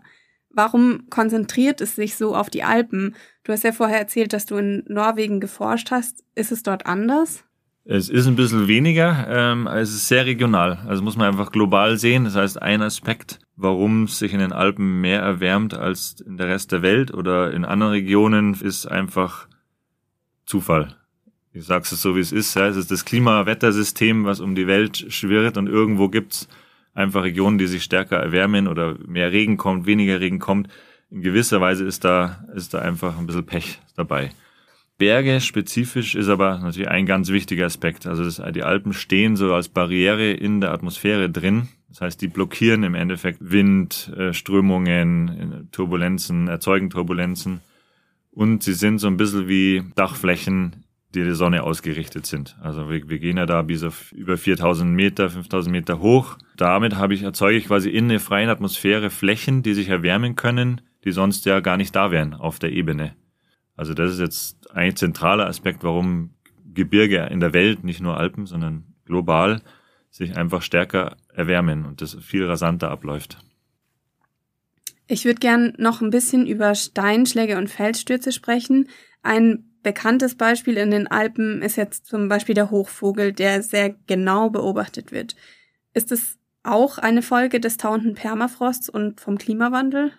warum 0.51 1.09
konzentriert 1.09 1.81
es 1.81 1.95
sich 1.95 2.15
so 2.15 2.35
auf 2.35 2.51
die 2.51 2.63
Alpen? 2.63 3.15
Du 3.43 3.53
hast 3.53 3.63
ja 3.63 3.71
vorher 3.71 3.97
erzählt, 3.97 4.33
dass 4.33 4.45
du 4.45 4.57
in 4.57 4.83
Norwegen 4.87 5.39
geforscht 5.39 5.89
hast. 5.89 6.23
Ist 6.35 6.51
es 6.51 6.61
dort 6.61 6.85
anders? 6.85 7.43
Es 7.91 8.07
ist 8.07 8.27
ein 8.27 8.35
bisschen 8.35 8.67
weniger, 8.67 9.25
ähm, 9.27 9.65
es 9.65 9.89
ist 9.89 10.07
sehr 10.07 10.27
regional. 10.27 10.77
Also 10.85 11.01
muss 11.01 11.17
man 11.17 11.25
einfach 11.25 11.51
global 11.51 11.97
sehen. 11.97 12.25
Das 12.25 12.35
heißt, 12.35 12.61
ein 12.61 12.83
Aspekt, 12.83 13.39
warum 13.55 14.03
es 14.03 14.19
sich 14.19 14.31
in 14.31 14.37
den 14.37 14.53
Alpen 14.53 15.01
mehr 15.01 15.21
erwärmt 15.21 15.73
als 15.73 16.21
in 16.21 16.37
der 16.37 16.49
Rest 16.49 16.71
der 16.71 16.83
Welt 16.83 17.11
oder 17.11 17.51
in 17.51 17.65
anderen 17.65 17.93
Regionen, 17.93 18.53
ist 18.53 18.85
einfach 18.85 19.47
Zufall. 20.45 20.97
Ich 21.51 21.65
sag's 21.65 21.91
es 21.91 22.03
so, 22.03 22.15
wie 22.15 22.19
es 22.19 22.31
ist. 22.31 22.53
Ja. 22.53 22.67
Es 22.67 22.75
ist 22.77 22.91
das 22.91 23.05
Klimawettersystem, 23.05 24.23
was 24.23 24.39
um 24.39 24.53
die 24.53 24.67
Welt 24.67 25.07
schwirrt 25.09 25.57
und 25.57 25.65
irgendwo 25.65 26.09
gibt's 26.09 26.47
einfach 26.93 27.23
Regionen, 27.23 27.57
die 27.57 27.65
sich 27.65 27.83
stärker 27.83 28.17
erwärmen 28.17 28.67
oder 28.67 28.99
mehr 29.07 29.31
Regen 29.31 29.57
kommt, 29.57 29.87
weniger 29.87 30.19
Regen 30.19 30.37
kommt. 30.37 30.67
In 31.09 31.23
gewisser 31.23 31.59
Weise 31.59 31.85
ist 31.85 32.05
da, 32.05 32.45
ist 32.53 32.71
da 32.75 32.81
einfach 32.81 33.17
ein 33.17 33.25
bisschen 33.25 33.47
Pech 33.47 33.79
dabei. 33.95 34.29
Berge 34.99 35.39
spezifisch 35.39 36.13
ist 36.13 36.27
aber 36.27 36.59
natürlich 36.59 36.89
ein 36.89 37.05
ganz 37.05 37.29
wichtiger 37.29 37.65
Aspekt. 37.65 38.05
Also 38.05 38.23
das, 38.25 38.41
die 38.53 38.63
Alpen 38.63 38.93
stehen 38.93 39.37
so 39.37 39.53
als 39.53 39.69
Barriere 39.69 40.31
in 40.31 40.59
der 40.59 40.71
Atmosphäre 40.71 41.29
drin. 41.29 41.69
Das 41.87 42.01
heißt, 42.01 42.21
die 42.21 42.27
blockieren 42.27 42.83
im 42.83 42.95
Endeffekt 42.95 43.39
Wind, 43.41 44.11
äh, 44.15 44.33
Strömungen, 44.33 45.69
Turbulenzen, 45.71 46.49
erzeugen 46.49 46.89
Turbulenzen. 46.89 47.61
Und 48.29 48.61
sie 48.61 48.73
sind 48.73 48.99
so 48.99 49.07
ein 49.07 49.15
bisschen 49.15 49.47
wie 49.47 49.83
Dachflächen, 49.95 50.83
die 51.15 51.23
der 51.23 51.35
Sonne 51.35 51.63
ausgerichtet 51.63 52.25
sind. 52.25 52.57
Also 52.61 52.89
wir, 52.89 53.09
wir 53.09 53.19
gehen 53.19 53.37
ja 53.37 53.45
da 53.45 53.61
bis 53.61 53.83
auf 53.83 54.11
über 54.11 54.37
4000 54.37 54.91
Meter, 54.91 55.29
5000 55.29 55.71
Meter 55.71 55.99
hoch. 55.99 56.37
Damit 56.57 56.97
habe 56.97 57.13
ich, 57.13 57.23
erzeuge 57.23 57.57
ich 57.57 57.67
quasi 57.67 57.89
in 57.89 58.09
der 58.09 58.19
freien 58.19 58.49
Atmosphäre 58.49 59.09
Flächen, 59.09 59.63
die 59.63 59.73
sich 59.73 59.87
erwärmen 59.87 60.35
können, 60.35 60.81
die 61.05 61.11
sonst 61.11 61.45
ja 61.45 61.61
gar 61.61 61.77
nicht 61.77 61.95
da 61.95 62.11
wären 62.11 62.33
auf 62.33 62.59
der 62.59 62.73
Ebene. 62.73 63.15
Also 63.79 63.93
das 63.93 64.11
ist 64.11 64.19
jetzt 64.19 64.71
ein 64.75 64.97
zentraler 64.97 65.47
Aspekt, 65.47 65.85
warum 65.85 66.31
Gebirge 66.73 67.25
in 67.31 67.39
der 67.39 67.53
Welt, 67.53 67.85
nicht 67.85 68.01
nur 68.01 68.17
Alpen, 68.17 68.45
sondern 68.45 68.83
global, 69.05 69.61
sich 70.09 70.35
einfach 70.35 70.63
stärker 70.63 71.15
erwärmen 71.33 71.85
und 71.85 72.01
das 72.01 72.15
viel 72.15 72.45
rasanter 72.45 72.91
abläuft. 72.91 73.37
Ich 75.07 75.23
würde 75.23 75.39
gern 75.39 75.75
noch 75.77 76.01
ein 76.01 76.09
bisschen 76.09 76.45
über 76.45 76.75
Steinschläge 76.75 77.57
und 77.57 77.69
Felsstürze 77.69 78.33
sprechen. 78.33 78.89
Ein 79.23 79.63
bekanntes 79.81 80.35
Beispiel 80.35 80.75
in 80.75 80.91
den 80.91 81.07
Alpen 81.07 81.61
ist 81.61 81.77
jetzt 81.77 82.05
zum 82.05 82.27
Beispiel 82.27 82.55
der 82.55 82.71
Hochvogel, 82.71 83.31
der 83.31 83.63
sehr 83.63 83.95
genau 84.07 84.49
beobachtet 84.49 85.13
wird. 85.13 85.37
Ist 85.93 86.11
es 86.11 86.37
auch 86.63 86.97
eine 86.97 87.21
Folge 87.21 87.61
des 87.61 87.77
tauenden 87.77 88.15
Permafrosts 88.15 88.89
und 88.89 89.21
vom 89.21 89.37
Klimawandel? 89.37 90.11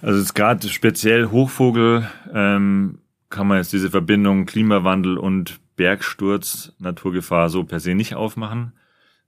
Also 0.00 0.18
jetzt 0.18 0.34
gerade 0.34 0.68
speziell 0.68 1.26
Hochvogel 1.26 2.08
ähm, 2.32 2.98
kann 3.30 3.46
man 3.46 3.58
jetzt 3.58 3.72
diese 3.72 3.90
Verbindung 3.90 4.46
Klimawandel 4.46 5.18
und 5.18 5.60
Bergsturz, 5.76 6.72
Naturgefahr 6.78 7.48
so 7.48 7.64
per 7.64 7.80
se 7.80 7.94
nicht 7.94 8.14
aufmachen. 8.14 8.72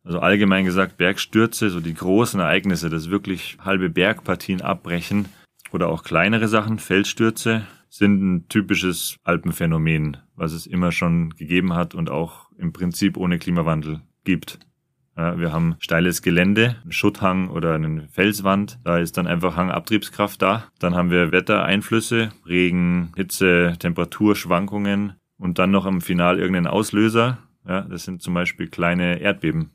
Also 0.05 0.21
allgemein 0.21 0.65
gesagt, 0.65 0.99
Bergstürze, 0.99 1.71
so 1.71 1.81
die 1.81 1.95
großen 1.95 2.39
Ereignisse, 2.39 2.89
das 2.89 3.11
wirklich 3.11 3.59
halbe 3.65 3.91
Bergpartien 3.91 4.63
abbrechen 4.63 5.27
oder 5.73 5.89
auch 5.89 6.05
kleinere 6.05 6.47
Sachen, 6.47 6.79
Felsstürze, 6.79 7.67
sind 7.89 8.23
ein 8.23 8.49
typisches 8.49 9.19
Alpenphänomen, 9.25 10.19
was 10.37 10.53
es 10.53 10.67
immer 10.67 10.93
schon 10.93 11.31
gegeben 11.31 11.75
hat 11.75 11.95
und 11.95 12.11
auch 12.11 12.51
im 12.57 12.73
Prinzip 12.73 13.17
ohne 13.17 13.39
Klimawandel 13.39 14.01
gibt. 14.23 14.61
Wir 15.17 15.51
haben 15.51 15.77
steiles 15.79 16.21
Gelände, 16.21 16.77
einen 16.83 16.93
Schutthang 16.93 17.49
oder 17.49 17.75
eine 17.75 18.07
Felswand. 18.09 18.79
Da 18.85 18.99
ist 18.99 19.17
dann 19.17 19.27
einfach 19.27 19.57
Hangabtriebskraft 19.57 20.43
da. 20.43 20.65
Dann 20.79 20.95
haben 20.95 21.11
wir 21.11 21.33
Wettereinflüsse, 21.33 22.33
Regen, 22.47 23.13
Hitze, 23.17 23.77
Temperaturschwankungen 23.79 25.15
und 25.39 25.59
dann 25.59 25.71
noch 25.71 25.87
am 25.87 26.03
Final 26.03 26.39
irgendeinen 26.39 26.67
Auslöser. 26.67 27.39
Ja, 27.67 27.81
das 27.81 28.05
sind 28.05 28.21
zum 28.21 28.35
Beispiel 28.35 28.69
kleine 28.69 29.21
Erdbeben. 29.21 29.71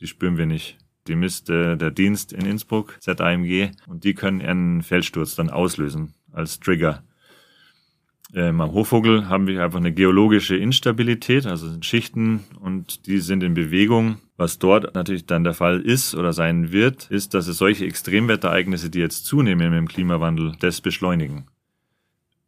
Die 0.00 0.08
spüren 0.08 0.36
wir 0.36 0.46
nicht. 0.46 0.76
Die 1.06 1.14
misst 1.14 1.50
äh, 1.50 1.76
der 1.76 1.90
Dienst 1.90 2.32
in 2.32 2.44
Innsbruck, 2.44 2.96
ZAMG, 3.00 3.70
und 3.86 4.04
die 4.04 4.14
können 4.14 4.42
einen 4.42 4.82
Felssturz 4.82 5.34
dann 5.34 5.50
auslösen 5.50 6.14
als 6.32 6.60
Trigger. 6.60 7.02
Ähm, 8.34 8.60
am 8.60 8.72
Hochvogel 8.72 9.28
haben 9.28 9.46
wir 9.46 9.62
einfach 9.62 9.78
eine 9.78 9.92
geologische 9.92 10.56
Instabilität, 10.56 11.46
also 11.46 11.66
Schichten 11.80 12.44
und 12.60 13.06
die 13.06 13.18
sind 13.18 13.42
in 13.42 13.54
Bewegung. 13.54 14.18
Was 14.36 14.58
dort 14.58 14.94
natürlich 14.94 15.26
dann 15.26 15.44
der 15.44 15.54
Fall 15.54 15.80
ist 15.80 16.14
oder 16.14 16.32
sein 16.32 16.70
wird, 16.72 17.10
ist, 17.10 17.34
dass 17.34 17.48
es 17.48 17.58
solche 17.58 17.84
Extremwetterereignisse, 17.86 18.88
die 18.88 19.00
jetzt 19.00 19.26
zunehmen 19.26 19.72
dem 19.72 19.88
Klimawandel, 19.88 20.52
das 20.60 20.80
beschleunigen. 20.80 21.46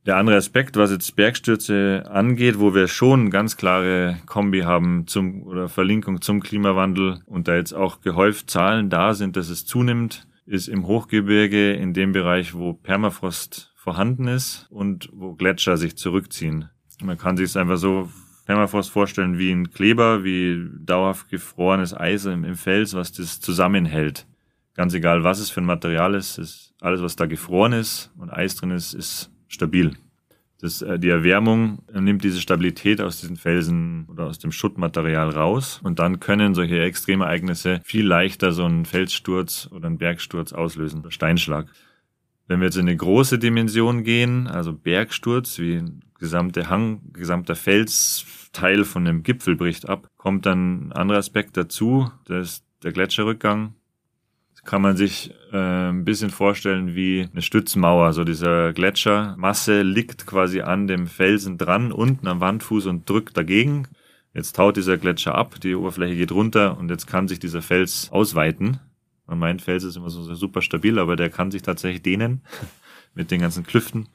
Der 0.07 0.17
andere 0.17 0.37
Aspekt, 0.37 0.77
was 0.77 0.91
jetzt 0.91 1.15
Bergstürze 1.15 2.05
angeht, 2.11 2.59
wo 2.59 2.75
wir 2.75 2.89
schon 2.89 3.31
ganz 3.31 3.57
klare 3.57 4.19
Kombi 4.27 4.61
haben 4.61 5.07
zum 5.07 5.45
oder 5.45 5.69
Verlinkung 5.69 6.21
zum 6.21 6.41
Klimawandel 6.41 7.21
und 7.27 7.47
da 7.47 7.55
jetzt 7.55 7.73
auch 7.73 8.01
gehäuft 8.01 8.51
Zahlen 8.51 8.91
da 8.91 9.15
sind, 9.15 9.37
dass 9.37 9.49
es 9.49 9.65
zunimmt, 9.65 10.27
ist 10.45 10.67
im 10.67 10.87
Hochgebirge 10.87 11.75
in 11.75 11.93
dem 11.93 12.11
Bereich, 12.13 12.55
wo 12.55 12.73
Permafrost 12.73 13.72
vorhanden 13.83 14.29
ist 14.29 14.69
und 14.71 15.09
wo 15.13 15.33
Gletscher 15.33 15.77
sich 15.77 15.97
zurückziehen. 15.97 16.69
Man 17.03 17.19
kann 17.19 17.37
sich 17.37 17.47
es 17.47 17.57
einfach 17.57 17.79
so 17.79 18.09
Permafrost 18.47 18.91
vorstellen 18.91 19.39
wie 19.39 19.51
ein 19.51 19.73
Kleber, 19.73 20.23
wie 20.23 20.69
dauerhaft 20.79 21.29
gefrorenes 21.29 21.93
Eis 21.93 22.25
im, 22.27 22.45
im 22.45 22.55
Fels, 22.55 22.95
was 22.95 23.11
das 23.11 23.41
zusammenhält. 23.41 24.25
Ganz 24.75 24.95
egal, 24.95 25.25
was 25.25 25.41
es 25.41 25.51
für 25.51 25.61
ein 25.61 25.67
Material 25.67 26.15
ist, 26.15 26.39
ist 26.39 26.75
alles, 26.81 27.03
was 27.03 27.17
da 27.17 27.27
gefroren 27.27 27.73
ist 27.73 28.13
und 28.17 28.31
Eis 28.31 28.55
drin 28.55 28.71
ist, 28.71 28.95
ist 28.95 29.33
stabil. 29.49 29.97
Das, 30.61 30.81
äh, 30.81 31.01
die 31.01 31.09
Erwärmung 31.09 31.83
nimmt 31.93 32.23
diese 32.23 32.41
Stabilität 32.41 33.01
aus 33.01 33.21
diesen 33.21 33.37
Felsen 33.37 34.07
oder 34.09 34.27
aus 34.27 34.39
dem 34.39 34.53
Schuttmaterial 34.53 35.31
raus 35.31 35.81
und 35.83 35.99
dann 35.99 36.21
können 36.21 36.55
solche 36.55 36.81
Extremereignisse 36.81 37.81
viel 37.83 38.07
leichter 38.07 38.53
so 38.53 38.65
einen 38.65 38.85
Felssturz 38.85 39.69
oder 39.73 39.89
einen 39.89 39.99
Bergsturz 39.99 40.53
auslösen, 40.53 41.03
Steinschlag. 41.11 41.67
Wenn 42.53 42.61
wir 42.61 42.67
jetzt 42.67 42.77
in 42.77 42.87
eine 42.87 42.99
große 42.99 43.39
Dimension 43.39 44.05
gehen, 44.05 44.47
also 44.47 44.75
Bergsturz, 44.75 45.59
wie 45.59 45.77
ein 45.77 46.03
gesamter 46.19 46.69
Hang, 46.69 47.01
gesamter 47.15 47.57
Felsteil 47.57 48.85
von 48.85 49.07
einem 49.07 49.23
Gipfel 49.23 49.57
bricht 49.57 49.89
ab, 49.89 50.07
kommt 50.19 50.45
dann 50.45 50.89
ein 50.89 50.93
anderer 50.93 51.17
Aspekt 51.17 51.57
dazu, 51.57 52.13
das 52.27 52.47
ist 52.47 52.65
der 52.83 52.93
Gletscherrückgang. 52.93 53.73
Das 54.53 54.65
kann 54.65 54.83
man 54.83 54.99
sich 54.99 55.33
äh, 55.51 55.89
ein 55.89 56.05
bisschen 56.05 56.29
vorstellen 56.29 56.95
wie 56.95 57.27
eine 57.33 57.41
Stützmauer. 57.41 58.13
So 58.13 58.23
dieser 58.23 58.75
Gletschermasse 58.75 59.81
liegt 59.81 60.27
quasi 60.27 60.61
an 60.61 60.87
dem 60.87 61.07
Felsen 61.07 61.57
dran, 61.57 61.91
unten 61.91 62.29
am 62.29 62.41
Wandfuß 62.41 62.85
und 62.85 63.09
drückt 63.09 63.35
dagegen. 63.35 63.89
Jetzt 64.35 64.57
taut 64.57 64.77
dieser 64.77 64.99
Gletscher 64.99 65.35
ab, 65.35 65.59
die 65.59 65.75
Oberfläche 65.75 66.17
geht 66.17 66.33
runter 66.33 66.77
und 66.77 66.91
jetzt 66.91 67.07
kann 67.07 67.29
sich 67.29 67.39
dieser 67.39 67.63
Fels 67.63 68.11
ausweiten 68.13 68.79
man 69.27 69.39
meint, 69.39 69.63
Fels 69.63 69.85
ist 69.85 69.97
immer 69.97 70.11
so 70.11 70.35
super 70.35 70.63
stabil, 70.63 70.99
aber 70.99 71.17
der 71.17 71.31
kann 71.31 71.51
sich 71.51 71.63
tatsächlich 71.63 72.03
dehnen 72.03 72.43
mit 73.15 73.31
den 73.31 73.41
ganzen 73.41 73.65
Klüften. 73.65 74.09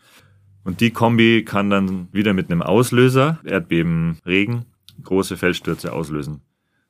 Und 0.64 0.82
die 0.82 0.92
Kombi 0.92 1.46
kann 1.46 1.70
dann 1.70 2.10
wieder 2.12 2.34
mit 2.34 2.52
einem 2.52 2.62
Auslöser, 2.62 3.40
Erdbeben, 3.46 4.20
Regen, 4.26 4.66
große 5.04 5.38
Felsstürze 5.38 5.94
auslösen. 5.94 6.42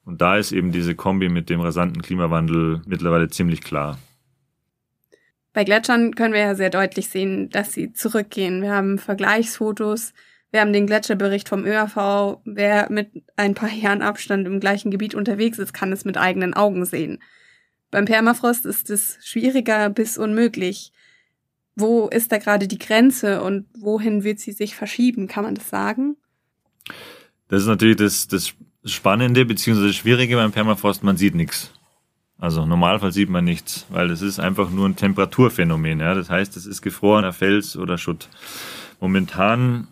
Und 0.03 0.21
da 0.21 0.37
ist 0.37 0.51
eben 0.51 0.71
diese 0.71 0.95
Kombi 0.95 1.29
mit 1.29 1.49
dem 1.49 1.59
rasanten 1.59 2.01
Klimawandel 2.01 2.81
mittlerweile 2.87 3.29
ziemlich 3.29 3.61
klar. 3.61 3.99
Bei 5.53 5.63
Gletschern 5.63 6.15
können 6.15 6.33
wir 6.33 6.41
ja 6.41 6.55
sehr 6.55 6.69
deutlich 6.69 7.09
sehen, 7.09 7.49
dass 7.49 7.73
sie 7.73 7.91
zurückgehen. 7.91 8.61
Wir 8.61 8.73
haben 8.73 8.99
Vergleichsfotos, 8.99 10.13
wir 10.51 10.61
haben 10.61 10.71
den 10.71 10.87
Gletscherbericht 10.87 11.49
vom 11.49 11.65
ÖAV. 11.65 12.39
Wer 12.45 12.91
mit 12.91 13.09
ein 13.35 13.53
paar 13.53 13.71
Jahren 13.71 14.01
Abstand 14.01 14.47
im 14.47 14.59
gleichen 14.59 14.91
Gebiet 14.91 15.13
unterwegs 15.13 15.59
ist, 15.59 15.73
kann 15.73 15.91
es 15.91 16.05
mit 16.05 16.17
eigenen 16.17 16.53
Augen 16.53 16.85
sehen. 16.85 17.19
Beim 17.91 18.05
Permafrost 18.05 18.65
ist 18.65 18.89
es 18.89 19.17
schwieriger 19.23 19.89
bis 19.89 20.17
unmöglich. 20.17 20.91
Wo 21.75 22.07
ist 22.07 22.31
da 22.31 22.37
gerade 22.37 22.67
die 22.67 22.79
Grenze 22.79 23.41
und 23.41 23.67
wohin 23.77 24.23
wird 24.23 24.39
sie 24.39 24.51
sich 24.51 24.75
verschieben? 24.75 25.27
Kann 25.27 25.43
man 25.43 25.55
das 25.55 25.69
sagen? 25.69 26.17
Das 27.47 27.61
ist 27.61 27.67
natürlich 27.67 27.97
das, 27.97 28.27
das 28.27 28.53
Spannende 28.83 29.45
bzw. 29.45 29.93
Schwierige 29.93 30.35
beim 30.35 30.51
Permafrost, 30.51 31.03
man 31.03 31.17
sieht 31.17 31.35
nichts. 31.35 31.71
Also 32.39 32.63
im 32.63 32.69
Normalfall 32.69 33.11
sieht 33.11 33.29
man 33.29 33.45
nichts, 33.45 33.85
weil 33.89 34.09
das 34.09 34.21
ist 34.21 34.39
einfach 34.39 34.69
nur 34.69 34.87
ein 34.87 34.95
Temperaturphänomen. 34.95 35.99
Ja? 35.99 36.13
Das 36.13 36.29
heißt, 36.29 36.55
es 36.57 36.65
ist 36.65 36.81
gefrorener 36.81 37.33
Fels 37.33 37.77
oder 37.77 37.97
Schutt. 37.97 38.29
Momentan 38.99 39.87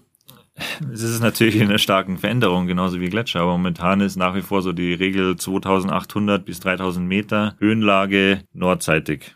es 0.93 1.01
ist 1.01 1.21
natürlich 1.21 1.55
in 1.55 1.63
einer 1.63 1.77
starken 1.77 2.17
Veränderung, 2.17 2.67
genauso 2.67 2.99
wie 2.99 3.09
Gletscher. 3.09 3.41
Aber 3.41 3.51
momentan 3.51 4.01
ist 4.01 4.15
nach 4.15 4.35
wie 4.35 4.41
vor 4.41 4.61
so 4.61 4.71
die 4.71 4.93
Regel 4.93 5.35
2800 5.35 6.45
bis 6.45 6.59
3000 6.59 7.07
Meter 7.07 7.55
Höhenlage 7.59 8.41
nordseitig. 8.53 9.35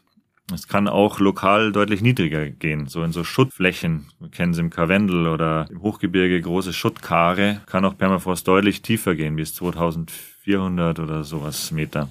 Es 0.53 0.67
kann 0.67 0.87
auch 0.87 1.19
lokal 1.19 1.71
deutlich 1.71 2.01
niedriger 2.01 2.49
gehen, 2.49 2.87
so 2.87 3.03
in 3.03 3.11
so 3.11 3.23
Schuttflächen. 3.23 4.07
Wir 4.19 4.29
kennen 4.29 4.53
es 4.53 4.57
im 4.57 4.71
Karwendel 4.71 5.27
oder 5.27 5.67
im 5.69 5.81
Hochgebirge 5.81 6.41
große 6.41 6.73
Schuttkare. 6.73 7.61
Kann 7.67 7.85
auch 7.85 7.97
Permafrost 7.97 8.47
deutlich 8.47 8.81
tiefer 8.81 9.15
gehen, 9.15 9.35
bis 9.35 9.53
2400 9.55 10.99
oder 10.99 11.23
sowas 11.23 11.71
Meter. 11.71 12.09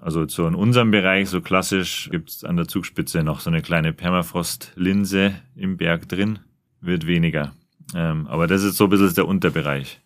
Also 0.00 0.28
so 0.28 0.46
in 0.46 0.54
unserem 0.54 0.92
Bereich, 0.92 1.28
so 1.28 1.40
klassisch, 1.40 2.08
gibt 2.10 2.30
es 2.30 2.44
an 2.44 2.56
der 2.56 2.68
Zugspitze 2.68 3.24
noch 3.24 3.40
so 3.40 3.50
eine 3.50 3.62
kleine 3.62 3.92
Permafrostlinse 3.92 5.34
im 5.56 5.76
Berg 5.76 6.08
drin, 6.08 6.38
wird 6.80 7.06
weniger. 7.06 7.52
Ähm, 7.94 8.26
aber 8.26 8.46
das 8.46 8.62
ist 8.62 8.76
so 8.76 8.84
ein 8.84 8.90
bisschen 8.90 9.14
der 9.14 9.28
Unterbereich. 9.28 10.00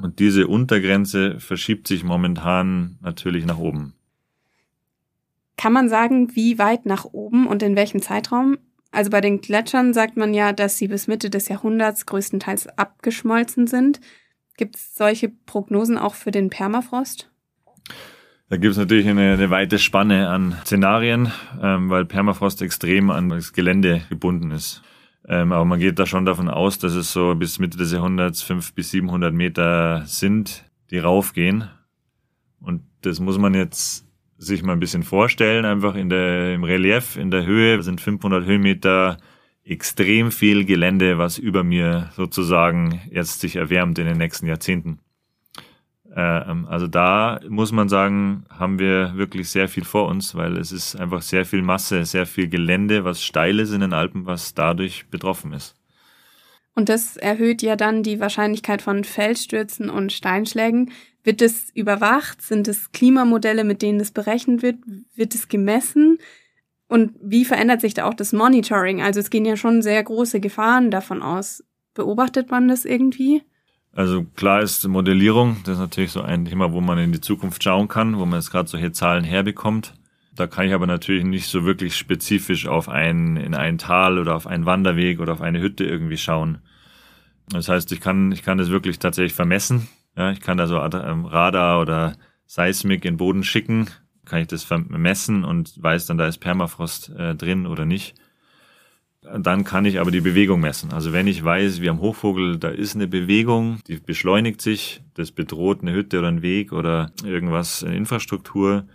Und 0.00 0.18
diese 0.18 0.46
Untergrenze 0.46 1.38
verschiebt 1.40 1.86
sich 1.86 2.04
momentan 2.04 2.98
natürlich 3.02 3.44
nach 3.44 3.58
oben. 3.58 3.94
Kann 5.56 5.72
man 5.74 5.90
sagen, 5.90 6.34
wie 6.34 6.58
weit 6.58 6.86
nach 6.86 7.04
oben 7.04 7.46
und 7.46 7.62
in 7.62 7.76
welchem 7.76 8.00
Zeitraum? 8.00 8.56
Also 8.92 9.10
bei 9.10 9.20
den 9.20 9.40
Gletschern 9.40 9.92
sagt 9.92 10.16
man 10.16 10.32
ja, 10.32 10.52
dass 10.52 10.78
sie 10.78 10.88
bis 10.88 11.06
Mitte 11.06 11.30
des 11.30 11.48
Jahrhunderts 11.48 12.06
größtenteils 12.06 12.66
abgeschmolzen 12.78 13.66
sind. 13.66 14.00
Gibt 14.56 14.76
es 14.76 14.94
solche 14.94 15.28
Prognosen 15.28 15.98
auch 15.98 16.14
für 16.14 16.30
den 16.30 16.50
Permafrost? 16.50 17.30
Da 18.48 18.56
gibt 18.56 18.72
es 18.72 18.78
natürlich 18.78 19.06
eine, 19.06 19.34
eine, 19.34 19.50
weite 19.50 19.78
Spanne 19.78 20.28
an 20.28 20.56
Szenarien, 20.64 21.30
ähm, 21.62 21.88
weil 21.88 22.04
Permafrost 22.04 22.62
extrem 22.62 23.10
an 23.10 23.28
das 23.28 23.52
Gelände 23.52 24.02
gebunden 24.08 24.50
ist. 24.50 24.82
Ähm, 25.32 25.52
aber 25.52 25.64
man 25.64 25.78
geht 25.78 26.00
da 26.00 26.06
schon 26.06 26.24
davon 26.24 26.48
aus, 26.48 26.80
dass 26.80 26.94
es 26.94 27.12
so 27.12 27.36
bis 27.36 27.60
Mitte 27.60 27.78
des 27.78 27.92
Jahrhunderts 27.92 28.42
500 28.42 28.74
bis 28.74 28.90
700 28.90 29.32
Meter 29.32 30.02
sind, 30.04 30.64
die 30.90 30.98
raufgehen. 30.98 31.70
Und 32.60 32.82
das 33.02 33.20
muss 33.20 33.38
man 33.38 33.54
jetzt 33.54 34.04
sich 34.38 34.64
mal 34.64 34.72
ein 34.72 34.80
bisschen 34.80 35.04
vorstellen, 35.04 35.64
einfach 35.64 35.94
in 35.94 36.08
der, 36.08 36.54
im 36.54 36.64
Relief, 36.64 37.16
in 37.16 37.30
der 37.30 37.46
Höhe 37.46 37.80
sind 37.84 38.00
500 38.00 38.44
Höhenmeter 38.44 39.18
extrem 39.62 40.32
viel 40.32 40.64
Gelände, 40.64 41.18
was 41.18 41.38
über 41.38 41.62
mir 41.62 42.10
sozusagen 42.16 43.00
jetzt 43.12 43.38
sich 43.38 43.54
erwärmt 43.54 44.00
in 44.00 44.06
den 44.06 44.18
nächsten 44.18 44.48
Jahrzehnten. 44.48 44.98
Ähm, 46.14 46.66
also 46.68 46.86
da 46.86 47.40
muss 47.48 47.72
man 47.72 47.88
sagen, 47.88 48.44
haben 48.50 48.78
wir 48.78 49.16
wirklich 49.16 49.50
sehr 49.50 49.68
viel 49.68 49.84
vor 49.84 50.08
uns, 50.08 50.34
weil 50.34 50.56
es 50.56 50.72
ist 50.72 50.96
einfach 50.96 51.22
sehr 51.22 51.44
viel 51.44 51.62
Masse, 51.62 52.04
sehr 52.04 52.26
viel 52.26 52.48
Gelände, 52.48 53.04
was 53.04 53.22
steil 53.22 53.58
ist 53.60 53.72
in 53.72 53.80
den 53.80 53.92
Alpen, 53.92 54.26
was 54.26 54.54
dadurch 54.54 55.06
betroffen 55.08 55.52
ist. 55.52 55.74
Und 56.74 56.88
das 56.88 57.16
erhöht 57.16 57.62
ja 57.62 57.76
dann 57.76 58.02
die 58.02 58.20
Wahrscheinlichkeit 58.20 58.80
von 58.82 59.04
Felsstürzen 59.04 59.90
und 59.90 60.12
Steinschlägen. 60.12 60.92
Wird 61.22 61.42
es 61.42 61.70
überwacht? 61.74 62.40
Sind 62.42 62.68
es 62.68 62.92
Klimamodelle, 62.92 63.64
mit 63.64 63.82
denen 63.82 63.98
das 63.98 64.12
berechnet 64.12 64.62
wird? 64.62 64.76
Wird 65.14 65.34
es 65.34 65.48
gemessen? 65.48 66.18
Und 66.88 67.12
wie 67.22 67.44
verändert 67.44 67.80
sich 67.80 67.94
da 67.94 68.06
auch 68.06 68.14
das 68.14 68.32
Monitoring? 68.32 69.02
Also 69.02 69.20
es 69.20 69.30
gehen 69.30 69.44
ja 69.44 69.56
schon 69.56 69.82
sehr 69.82 70.02
große 70.02 70.40
Gefahren 70.40 70.90
davon 70.90 71.22
aus. 71.22 71.62
Beobachtet 71.94 72.50
man 72.50 72.68
das 72.68 72.84
irgendwie? 72.84 73.42
Also 73.92 74.24
klar 74.24 74.62
ist 74.62 74.86
Modellierung, 74.86 75.58
das 75.64 75.74
ist 75.74 75.80
natürlich 75.80 76.12
so 76.12 76.22
ein 76.22 76.44
Thema, 76.44 76.72
wo 76.72 76.80
man 76.80 76.98
in 76.98 77.12
die 77.12 77.20
Zukunft 77.20 77.62
schauen 77.62 77.88
kann, 77.88 78.18
wo 78.18 78.24
man 78.24 78.38
jetzt 78.38 78.50
gerade 78.50 78.68
solche 78.68 78.92
Zahlen 78.92 79.24
herbekommt. 79.24 79.94
Da 80.34 80.46
kann 80.46 80.66
ich 80.66 80.74
aber 80.74 80.86
natürlich 80.86 81.24
nicht 81.24 81.48
so 81.48 81.64
wirklich 81.64 81.96
spezifisch 81.96 82.66
auf 82.68 82.88
ein, 82.88 83.36
in 83.36 83.54
ein 83.54 83.78
Tal 83.78 84.18
oder 84.18 84.36
auf 84.36 84.46
einen 84.46 84.64
Wanderweg 84.64 85.20
oder 85.20 85.32
auf 85.32 85.40
eine 85.40 85.60
Hütte 85.60 85.84
irgendwie 85.84 86.16
schauen. 86.16 86.58
Das 87.48 87.68
heißt, 87.68 87.90
ich 87.90 88.00
kann, 88.00 88.30
ich 88.30 88.42
kann 88.42 88.58
das 88.58 88.70
wirklich 88.70 89.00
tatsächlich 89.00 89.34
vermessen. 89.34 89.88
Ja, 90.16 90.30
ich 90.30 90.40
kann 90.40 90.56
da 90.56 90.66
so 90.66 90.78
ähm, 90.78 91.24
Radar 91.24 91.80
oder 91.80 92.16
Seismik 92.46 93.04
in 93.04 93.14
den 93.14 93.18
Boden 93.18 93.44
schicken, 93.44 93.88
kann 94.24 94.40
ich 94.40 94.48
das 94.48 94.64
vermessen 94.64 95.44
und 95.44 95.82
weiß 95.82 96.06
dann, 96.06 96.18
da 96.18 96.26
ist 96.26 96.38
Permafrost 96.38 97.10
äh, 97.10 97.34
drin 97.34 97.66
oder 97.66 97.84
nicht. 97.84 98.14
Dann 99.22 99.64
kann 99.64 99.84
ich 99.84 100.00
aber 100.00 100.10
die 100.10 100.22
Bewegung 100.22 100.60
messen. 100.60 100.92
Also 100.92 101.12
wenn 101.12 101.26
ich 101.26 101.44
weiß, 101.44 101.82
wie 101.82 101.90
am 101.90 102.00
Hochvogel, 102.00 102.58
da 102.58 102.68
ist 102.68 102.94
eine 102.94 103.06
Bewegung, 103.06 103.78
die 103.86 103.98
beschleunigt 103.98 104.62
sich, 104.62 105.02
das 105.14 105.30
bedroht 105.30 105.82
eine 105.82 105.92
Hütte 105.92 106.18
oder 106.18 106.28
einen 106.28 106.42
Weg 106.42 106.72
oder 106.72 107.12
irgendwas, 107.22 107.84
eine 107.84 107.96
Infrastruktur, 107.96 108.86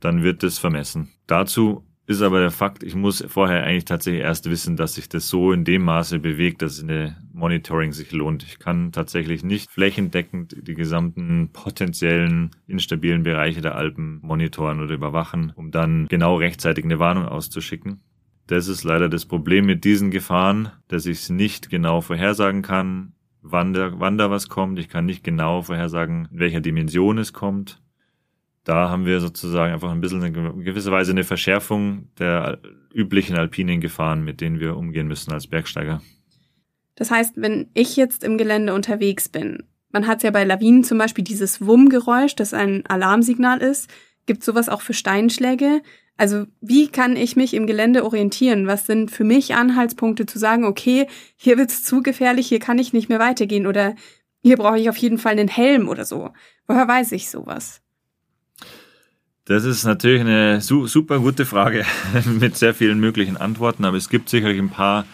dann 0.00 0.22
wird 0.22 0.42
das 0.42 0.58
vermessen. 0.58 1.10
Dazu 1.26 1.84
ist 2.08 2.22
aber 2.22 2.40
der 2.40 2.50
Fakt, 2.50 2.82
ich 2.82 2.94
muss 2.94 3.22
vorher 3.28 3.64
eigentlich 3.64 3.84
tatsächlich 3.84 4.22
erst 4.22 4.48
wissen, 4.48 4.76
dass 4.76 4.94
sich 4.94 5.10
das 5.10 5.28
so 5.28 5.52
in 5.52 5.64
dem 5.64 5.82
Maße 5.82 6.18
bewegt, 6.18 6.62
dass 6.62 6.82
eine 6.82 7.18
Monitoring 7.32 7.92
sich 7.92 8.12
lohnt. 8.12 8.42
Ich 8.44 8.58
kann 8.58 8.92
tatsächlich 8.92 9.44
nicht 9.44 9.70
flächendeckend 9.70 10.56
die 10.66 10.74
gesamten 10.74 11.50
potenziellen 11.52 12.50
instabilen 12.66 13.24
Bereiche 13.24 13.60
der 13.60 13.74
Alpen 13.74 14.20
monitoren 14.22 14.80
oder 14.80 14.94
überwachen, 14.94 15.52
um 15.54 15.70
dann 15.70 16.08
genau 16.08 16.36
rechtzeitig 16.36 16.84
eine 16.84 16.98
Warnung 16.98 17.26
auszuschicken. 17.26 18.00
Das 18.48 18.66
ist 18.66 18.82
leider 18.82 19.10
das 19.10 19.26
Problem 19.26 19.66
mit 19.66 19.84
diesen 19.84 20.10
Gefahren, 20.10 20.72
dass 20.88 21.04
ich 21.04 21.18
es 21.18 21.28
nicht 21.28 21.68
genau 21.68 22.00
vorhersagen 22.00 22.62
kann, 22.62 23.12
wann 23.42 23.74
da, 23.74 23.92
wann 24.00 24.16
da 24.16 24.30
was 24.30 24.48
kommt. 24.48 24.78
Ich 24.78 24.88
kann 24.88 25.04
nicht 25.04 25.22
genau 25.22 25.60
vorhersagen, 25.60 26.28
in 26.32 26.38
welcher 26.40 26.60
Dimension 26.60 27.18
es 27.18 27.34
kommt. 27.34 27.82
Da 28.64 28.88
haben 28.88 29.04
wir 29.04 29.20
sozusagen 29.20 29.74
einfach 29.74 29.90
ein 29.90 30.00
bisschen 30.00 30.22
eine 30.22 30.32
gewisse 30.32 30.90
Weise 30.90 31.12
eine 31.12 31.24
Verschärfung 31.24 32.08
der 32.18 32.58
üblichen 32.92 33.36
alpinen 33.36 33.82
Gefahren, 33.82 34.24
mit 34.24 34.40
denen 34.40 34.60
wir 34.60 34.78
umgehen 34.78 35.08
müssen 35.08 35.32
als 35.32 35.46
Bergsteiger. 35.46 36.00
Das 36.94 37.10
heißt, 37.10 37.34
wenn 37.36 37.68
ich 37.74 37.96
jetzt 37.96 38.24
im 38.24 38.38
Gelände 38.38 38.72
unterwegs 38.72 39.28
bin, 39.28 39.64
man 39.92 40.06
hat 40.06 40.22
ja 40.22 40.30
bei 40.30 40.44
Lawinen 40.44 40.84
zum 40.84 40.96
Beispiel 40.96 41.24
dieses 41.24 41.64
Wummgeräusch, 41.66 42.34
das 42.34 42.54
ein 42.54 42.86
Alarmsignal 42.86 43.58
ist. 43.58 43.90
Gibt 44.24 44.42
sowas 44.42 44.70
auch 44.70 44.80
für 44.80 44.94
Steinschläge? 44.94 45.82
Also 46.18 46.46
wie 46.60 46.88
kann 46.88 47.14
ich 47.16 47.36
mich 47.36 47.54
im 47.54 47.68
Gelände 47.68 48.04
orientieren? 48.04 48.66
Was 48.66 48.86
sind 48.86 49.12
für 49.12 49.22
mich 49.22 49.54
Anhaltspunkte 49.54 50.26
zu 50.26 50.38
sagen, 50.38 50.64
okay, 50.64 51.06
hier 51.36 51.56
wird's 51.56 51.84
zu 51.84 52.02
gefährlich, 52.02 52.48
hier 52.48 52.58
kann 52.58 52.78
ich 52.80 52.92
nicht 52.92 53.08
mehr 53.08 53.20
weitergehen 53.20 53.68
oder 53.68 53.94
hier 54.42 54.56
brauche 54.56 54.78
ich 54.78 54.90
auf 54.90 54.96
jeden 54.96 55.18
Fall 55.18 55.32
einen 55.32 55.46
Helm 55.46 55.88
oder 55.88 56.04
so. 56.04 56.30
Woher 56.66 56.88
weiß 56.88 57.12
ich 57.12 57.30
sowas? 57.30 57.80
Das 59.44 59.64
ist 59.64 59.84
natürlich 59.84 60.20
eine 60.20 60.60
super 60.60 61.20
gute 61.20 61.46
Frage 61.46 61.86
mit 62.40 62.56
sehr 62.56 62.74
vielen 62.74 62.98
möglichen 62.98 63.36
Antworten, 63.36 63.84
aber 63.84 63.96
es 63.96 64.08
gibt 64.08 64.28
sicherlich 64.28 64.58
ein 64.58 64.70
paar, 64.70 65.06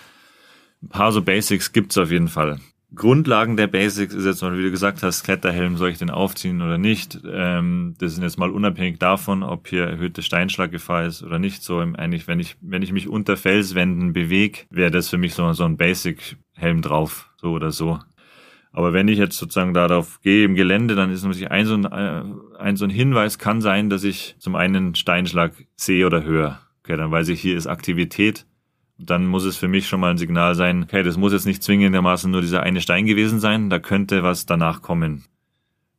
ein 0.82 0.88
paar 0.88 1.12
so 1.12 1.20
Basics 1.20 1.72
gibt's 1.72 1.98
auf 1.98 2.10
jeden 2.10 2.28
Fall. 2.28 2.60
Grundlagen 2.94 3.56
der 3.56 3.66
Basics 3.66 4.14
ist 4.14 4.24
jetzt 4.24 4.42
mal, 4.42 4.56
wie 4.56 4.62
du 4.62 4.70
gesagt 4.70 5.02
hast, 5.02 5.24
Kletterhelm, 5.24 5.76
soll 5.76 5.90
ich 5.90 5.98
den 5.98 6.10
aufziehen 6.10 6.62
oder 6.62 6.78
nicht? 6.78 7.20
Ähm, 7.30 7.94
das 7.98 8.14
ist 8.14 8.22
jetzt 8.22 8.38
mal 8.38 8.50
unabhängig 8.50 8.98
davon, 8.98 9.42
ob 9.42 9.68
hier 9.68 9.84
erhöhte 9.84 10.22
Steinschlaggefahr 10.22 11.06
ist 11.06 11.22
oder 11.22 11.38
nicht. 11.38 11.62
So 11.62 11.78
eigentlich, 11.78 12.28
wenn 12.28 12.40
ich, 12.40 12.56
wenn 12.60 12.82
ich 12.82 12.92
mich 12.92 13.08
unter 13.08 13.36
Felswänden 13.36 14.12
bewege, 14.12 14.60
wäre 14.70 14.90
das 14.90 15.08
für 15.08 15.18
mich 15.18 15.34
so, 15.34 15.52
so 15.52 15.64
ein 15.64 15.76
Basic-Helm 15.76 16.82
drauf, 16.82 17.30
so 17.40 17.52
oder 17.52 17.70
so. 17.70 17.98
Aber 18.72 18.92
wenn 18.92 19.06
ich 19.08 19.18
jetzt 19.18 19.38
sozusagen 19.38 19.72
darauf 19.72 20.20
gehe 20.22 20.44
im 20.44 20.54
Gelände, 20.54 20.96
dann 20.96 21.10
ist 21.10 21.22
natürlich 21.22 21.50
ein 21.50 21.66
so 21.66 21.74
ein, 21.74 21.84
äh, 21.84 22.24
ein 22.58 22.76
so 22.76 22.84
ein 22.84 22.90
Hinweis 22.90 23.38
kann 23.38 23.60
sein, 23.60 23.88
dass 23.88 24.02
ich 24.02 24.34
zum 24.38 24.56
einen 24.56 24.94
Steinschlag 24.96 25.52
sehe 25.76 26.06
oder 26.06 26.24
höre. 26.24 26.60
Okay, 26.82 26.96
dann 26.96 27.10
weiß 27.10 27.28
ich, 27.28 27.40
hier 27.40 27.56
ist 27.56 27.66
Aktivität 27.66 28.46
dann 28.98 29.26
muss 29.26 29.44
es 29.44 29.56
für 29.56 29.68
mich 29.68 29.88
schon 29.88 30.00
mal 30.00 30.10
ein 30.10 30.18
Signal 30.18 30.54
sein, 30.54 30.84
okay, 30.84 31.02
das 31.02 31.16
muss 31.16 31.32
jetzt 31.32 31.46
nicht 31.46 31.62
zwingendermaßen 31.62 32.30
nur 32.30 32.40
dieser 32.40 32.62
eine 32.62 32.80
Stein 32.80 33.06
gewesen 33.06 33.40
sein, 33.40 33.70
da 33.70 33.78
könnte 33.78 34.22
was 34.22 34.46
danach 34.46 34.82
kommen. 34.82 35.24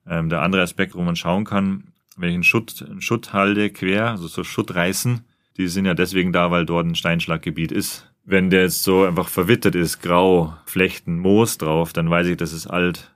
Ähm, 0.08 0.30
der 0.30 0.42
andere 0.42 0.62
Aspekt, 0.62 0.96
wo 0.96 1.02
man 1.02 1.16
schauen 1.16 1.46
kann, 1.46 1.86
wenn 2.18 2.30
ich 2.30 2.36
einen 2.36 2.44
Schutt, 2.44 2.86
einen 3.34 3.74
quer, 3.74 4.12
also 4.12 4.28
so 4.28 4.44
Schuttreißen, 4.44 5.26
die 5.58 5.68
sind 5.68 5.86
ja 5.86 5.94
deswegen 5.94 6.32
da, 6.32 6.52
weil 6.52 6.66
dort 6.66 6.86
ein 6.86 6.96
Steinschlaggebiet 6.96 7.72
ist. 7.72 8.12
Wenn 8.24 8.50
der 8.50 8.64
jetzt 8.64 8.84
so 8.84 9.04
einfach 9.04 9.30
verwittert 9.30 9.76
ist, 9.76 10.02
grau, 10.02 10.56
Flechten, 10.66 11.20
Moos 11.20 11.58
drauf, 11.58 11.94
dann 11.94 12.10
weiß 12.10 12.28
ich, 12.28 12.38
das 12.38 12.54
ist 12.54 12.68
alt. 12.68 13.12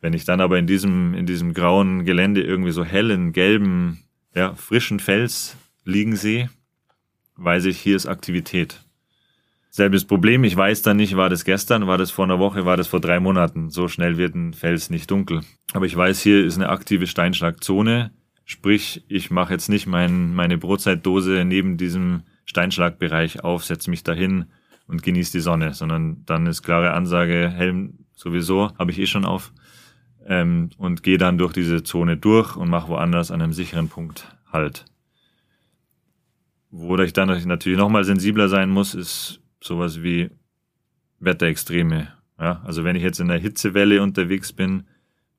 Wenn 0.00 0.12
ich 0.12 0.24
dann 0.24 0.40
aber 0.40 0.58
in 0.58 0.66
diesem, 0.66 1.14
in 1.14 1.26
diesem 1.26 1.54
grauen 1.54 2.04
Gelände 2.04 2.42
irgendwie 2.42 2.72
so 2.72 2.84
hellen, 2.84 3.32
gelben, 3.32 4.04
ja, 4.34 4.54
frischen 4.54 5.00
Fels 5.00 5.56
liegen 5.84 6.16
sehe, 6.16 6.50
weiß 7.36 7.66
ich, 7.66 7.78
hier 7.78 7.96
ist 7.96 8.06
Aktivität. 8.06 8.80
Selbes 9.70 10.06
Problem, 10.06 10.44
ich 10.44 10.56
weiß 10.56 10.82
dann 10.82 10.96
nicht, 10.96 11.16
war 11.16 11.28
das 11.28 11.44
gestern, 11.44 11.86
war 11.86 11.98
das 11.98 12.10
vor 12.10 12.24
einer 12.24 12.38
Woche, 12.38 12.64
war 12.64 12.76
das 12.76 12.88
vor 12.88 13.00
drei 13.00 13.20
Monaten. 13.20 13.70
So 13.70 13.88
schnell 13.88 14.16
wird 14.16 14.34
ein 14.34 14.54
Fels 14.54 14.88
nicht 14.88 15.10
dunkel. 15.10 15.42
Aber 15.74 15.84
ich 15.84 15.94
weiß, 15.94 16.20
hier 16.22 16.44
ist 16.44 16.56
eine 16.56 16.70
aktive 16.70 17.06
Steinschlagzone. 17.06 18.12
Sprich, 18.44 19.04
ich 19.08 19.30
mache 19.30 19.52
jetzt 19.52 19.68
nicht 19.68 19.86
mein, 19.86 20.34
meine 20.34 20.56
Brotzeitdose 20.56 21.44
neben 21.44 21.76
diesem 21.76 22.22
Steinschlagbereich 22.46 23.44
auf, 23.44 23.64
setze 23.64 23.90
mich 23.90 24.02
dahin 24.04 24.46
und 24.86 25.02
genieße 25.02 25.32
die 25.32 25.40
Sonne, 25.40 25.74
sondern 25.74 26.24
dann 26.24 26.46
ist 26.46 26.62
klare 26.62 26.92
Ansage, 26.94 27.50
Helm 27.50 28.06
sowieso, 28.14 28.72
habe 28.78 28.90
ich 28.90 28.98
eh 28.98 29.06
schon 29.06 29.26
auf. 29.26 29.52
Ähm, 30.26 30.70
und 30.78 31.02
gehe 31.02 31.18
dann 31.18 31.36
durch 31.36 31.52
diese 31.52 31.82
Zone 31.82 32.16
durch 32.16 32.56
und 32.56 32.70
mache 32.70 32.88
woanders 32.88 33.30
an 33.30 33.42
einem 33.42 33.52
sicheren 33.52 33.88
Punkt 33.88 34.34
Halt. 34.50 34.86
Wo 36.70 36.96
ich 36.98 37.12
dann 37.12 37.28
natürlich 37.28 37.78
nochmal 37.78 38.04
sensibler 38.04 38.48
sein 38.48 38.70
muss, 38.70 38.94
ist 38.94 39.40
sowas 39.60 40.02
wie 40.02 40.30
Wetterextreme. 41.20 42.08
Ja, 42.38 42.62
also 42.64 42.84
wenn 42.84 42.96
ich 42.96 43.02
jetzt 43.02 43.20
in 43.20 43.28
der 43.28 43.38
Hitzewelle 43.38 44.02
unterwegs 44.02 44.52
bin, 44.52 44.84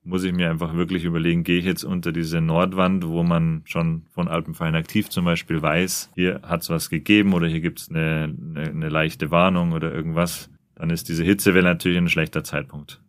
muss 0.02 0.24
ich 0.24 0.32
mir 0.32 0.50
einfach 0.50 0.74
wirklich 0.74 1.04
überlegen, 1.04 1.44
gehe 1.44 1.58
ich 1.58 1.64
jetzt 1.64 1.84
unter 1.84 2.12
diese 2.12 2.40
Nordwand, 2.40 3.06
wo 3.06 3.22
man 3.22 3.62
schon 3.64 4.04
von 4.10 4.28
Alpenverein 4.28 4.74
aktiv 4.74 5.10
zum 5.10 5.24
Beispiel 5.24 5.60
weiß, 5.60 6.10
hier 6.14 6.40
hat 6.42 6.62
es 6.62 6.70
was 6.70 6.88
gegeben 6.88 7.34
oder 7.34 7.46
hier 7.46 7.60
gibt 7.60 7.80
es 7.80 7.90
eine, 7.90 8.34
eine, 8.34 8.70
eine 8.70 8.88
leichte 8.88 9.30
Warnung 9.30 9.72
oder 9.72 9.92
irgendwas, 9.92 10.50
dann 10.74 10.90
ist 10.90 11.08
diese 11.08 11.24
Hitzewelle 11.24 11.68
natürlich 11.68 11.98
ein 11.98 12.08
schlechter 12.08 12.44
Zeitpunkt. 12.44 13.00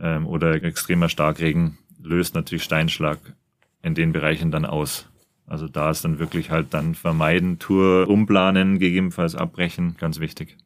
Ähm, 0.00 0.26
oder 0.26 0.54
extremer 0.62 1.08
Starkregen 1.08 1.78
löst 2.02 2.34
natürlich 2.34 2.64
Steinschlag 2.64 3.18
in 3.82 3.94
den 3.94 4.12
Bereichen 4.12 4.50
dann 4.50 4.64
aus. 4.64 5.08
Also 5.46 5.68
da 5.68 5.90
ist 5.90 6.04
dann 6.04 6.18
wirklich 6.18 6.50
halt 6.50 6.68
dann 6.74 6.94
vermeiden, 6.94 7.58
Tour 7.58 8.08
umplanen, 8.08 8.78
gegebenenfalls 8.78 9.34
abbrechen, 9.34 9.96
ganz 9.98 10.20
wichtig. 10.20 10.56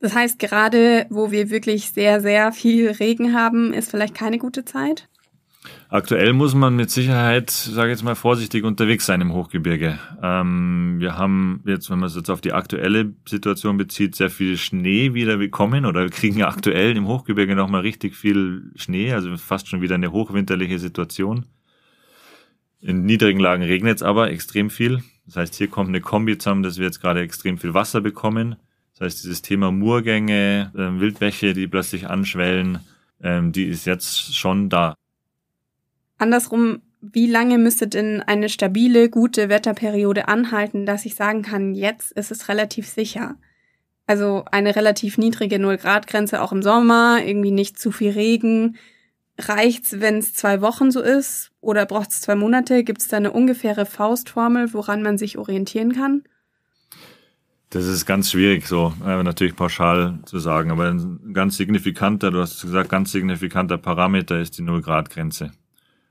Das 0.00 0.14
heißt, 0.14 0.38
gerade 0.38 1.06
wo 1.10 1.30
wir 1.30 1.50
wirklich 1.50 1.90
sehr, 1.90 2.20
sehr 2.20 2.52
viel 2.52 2.90
Regen 2.90 3.34
haben, 3.34 3.72
ist 3.72 3.90
vielleicht 3.90 4.14
keine 4.14 4.38
gute 4.38 4.64
Zeit? 4.64 5.08
Aktuell 5.88 6.32
muss 6.32 6.54
man 6.54 6.74
mit 6.74 6.90
Sicherheit, 6.90 7.50
sage 7.50 7.92
ich 7.92 7.98
jetzt 7.98 8.02
mal, 8.02 8.16
vorsichtig 8.16 8.64
unterwegs 8.64 9.06
sein 9.06 9.20
im 9.20 9.32
Hochgebirge. 9.32 9.98
Ähm, 10.20 10.96
wir 10.98 11.16
haben 11.16 11.62
jetzt, 11.66 11.88
wenn 11.88 12.00
man 12.00 12.08
es 12.08 12.16
jetzt 12.16 12.30
auf 12.30 12.40
die 12.40 12.52
aktuelle 12.52 13.12
Situation 13.28 13.76
bezieht, 13.76 14.16
sehr 14.16 14.30
viel 14.30 14.56
Schnee 14.56 15.14
wieder 15.14 15.36
bekommen 15.36 15.86
oder 15.86 16.08
kriegen 16.08 16.38
ja 16.38 16.48
aktuell 16.48 16.96
im 16.96 17.06
Hochgebirge 17.06 17.54
nochmal 17.54 17.82
richtig 17.82 18.16
viel 18.16 18.72
Schnee, 18.74 19.12
also 19.12 19.36
fast 19.36 19.68
schon 19.68 19.82
wieder 19.82 19.94
eine 19.94 20.10
hochwinterliche 20.10 20.80
Situation. 20.80 21.46
In 22.82 23.04
niedrigen 23.04 23.38
Lagen 23.38 23.62
regnet 23.62 23.96
es 23.96 24.02
aber 24.02 24.30
extrem 24.30 24.68
viel. 24.68 25.02
Das 25.24 25.36
heißt, 25.36 25.54
hier 25.54 25.68
kommt 25.68 25.88
eine 25.88 26.00
Kombi 26.00 26.36
zusammen, 26.36 26.64
dass 26.64 26.78
wir 26.78 26.84
jetzt 26.84 27.00
gerade 27.00 27.20
extrem 27.20 27.56
viel 27.56 27.74
Wasser 27.74 28.00
bekommen. 28.00 28.56
Das 28.92 29.06
heißt, 29.06 29.24
dieses 29.24 29.40
Thema 29.40 29.70
Murgänge, 29.70 30.72
äh, 30.74 31.00
Wildbäche, 31.00 31.54
die 31.54 31.68
plötzlich 31.68 32.08
anschwellen, 32.08 32.80
ähm, 33.22 33.52
die 33.52 33.66
ist 33.66 33.86
jetzt 33.86 34.34
schon 34.34 34.68
da. 34.68 34.94
Andersrum, 36.18 36.82
wie 37.00 37.28
lange 37.28 37.56
müsste 37.58 37.86
denn 37.86 38.20
eine 38.20 38.48
stabile, 38.48 39.08
gute 39.08 39.48
Wetterperiode 39.48 40.26
anhalten, 40.26 40.84
dass 40.84 41.06
ich 41.06 41.14
sagen 41.14 41.42
kann, 41.42 41.74
jetzt 41.74 42.12
ist 42.12 42.32
es 42.32 42.48
relativ 42.48 42.88
sicher? 42.88 43.36
Also 44.06 44.44
eine 44.50 44.74
relativ 44.74 45.18
niedrige 45.18 45.60
Null-Grad-Grenze 45.60 46.42
auch 46.42 46.52
im 46.52 46.62
Sommer, 46.62 47.20
irgendwie 47.24 47.52
nicht 47.52 47.78
zu 47.78 47.92
viel 47.92 48.10
Regen. 48.10 48.76
Reicht's, 49.48 50.00
wenn 50.00 50.18
es 50.18 50.34
zwei 50.34 50.60
Wochen 50.60 50.90
so 50.90 51.00
ist? 51.00 51.50
Oder 51.60 51.86
braucht 51.86 52.10
es 52.10 52.20
zwei 52.20 52.34
Monate? 52.34 52.84
Gibt 52.84 53.00
es 53.00 53.08
da 53.08 53.16
eine 53.16 53.32
ungefähre 53.32 53.86
Faustformel, 53.86 54.72
woran 54.72 55.02
man 55.02 55.18
sich 55.18 55.38
orientieren 55.38 55.92
kann? 55.92 56.22
Das 57.72 57.86
ist 57.86 58.04
ganz 58.04 58.30
schwierig, 58.30 58.66
so 58.66 58.92
äh, 59.02 59.22
natürlich 59.22 59.56
pauschal 59.56 60.18
zu 60.26 60.38
sagen, 60.38 60.70
aber 60.70 60.90
ein 60.90 61.32
ganz 61.32 61.56
signifikanter, 61.56 62.30
du 62.30 62.40
hast 62.40 62.60
gesagt, 62.60 62.90
ganz 62.90 63.12
signifikanter 63.12 63.78
Parameter 63.78 64.38
ist 64.38 64.58
die 64.58 64.62
Null-Grad-Grenze. 64.62 65.52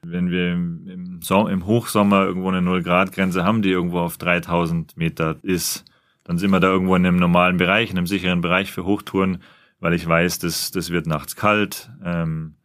Wenn 0.02 0.32
wir 0.32 0.54
im, 0.54 1.20
so 1.22 1.48
im, 1.48 1.68
Hochsommer 1.68 2.26
irgendwo 2.26 2.48
eine 2.48 2.64
Null-Grad-Grenze 2.64 3.44
haben, 3.44 3.62
die 3.62 3.70
irgendwo 3.70 4.00
auf 4.00 4.18
3000 4.18 4.98
Meter 4.98 5.36
ist, 5.44 5.86
dann 6.24 6.40
sind 6.40 6.50
wir 6.50 6.60
da 6.60 6.68
irgendwo 6.68 6.96
in 6.96 7.06
einem 7.06 7.18
normalen 7.18 7.58
Bereich, 7.58 7.92
in 7.92 7.98
einem 8.00 8.08
sicheren 8.08 8.42
Bereich 8.42 8.72
für 8.72 8.86
Hochtouren, 8.86 9.44
weil 9.80 9.94
ich 9.94 10.08
weiß, 10.08 10.40
das, 10.40 10.72
das 10.72 10.90
wird 10.90 11.06
nachts 11.06 11.36
kalt, 11.36 11.92
ähm, 12.04 12.56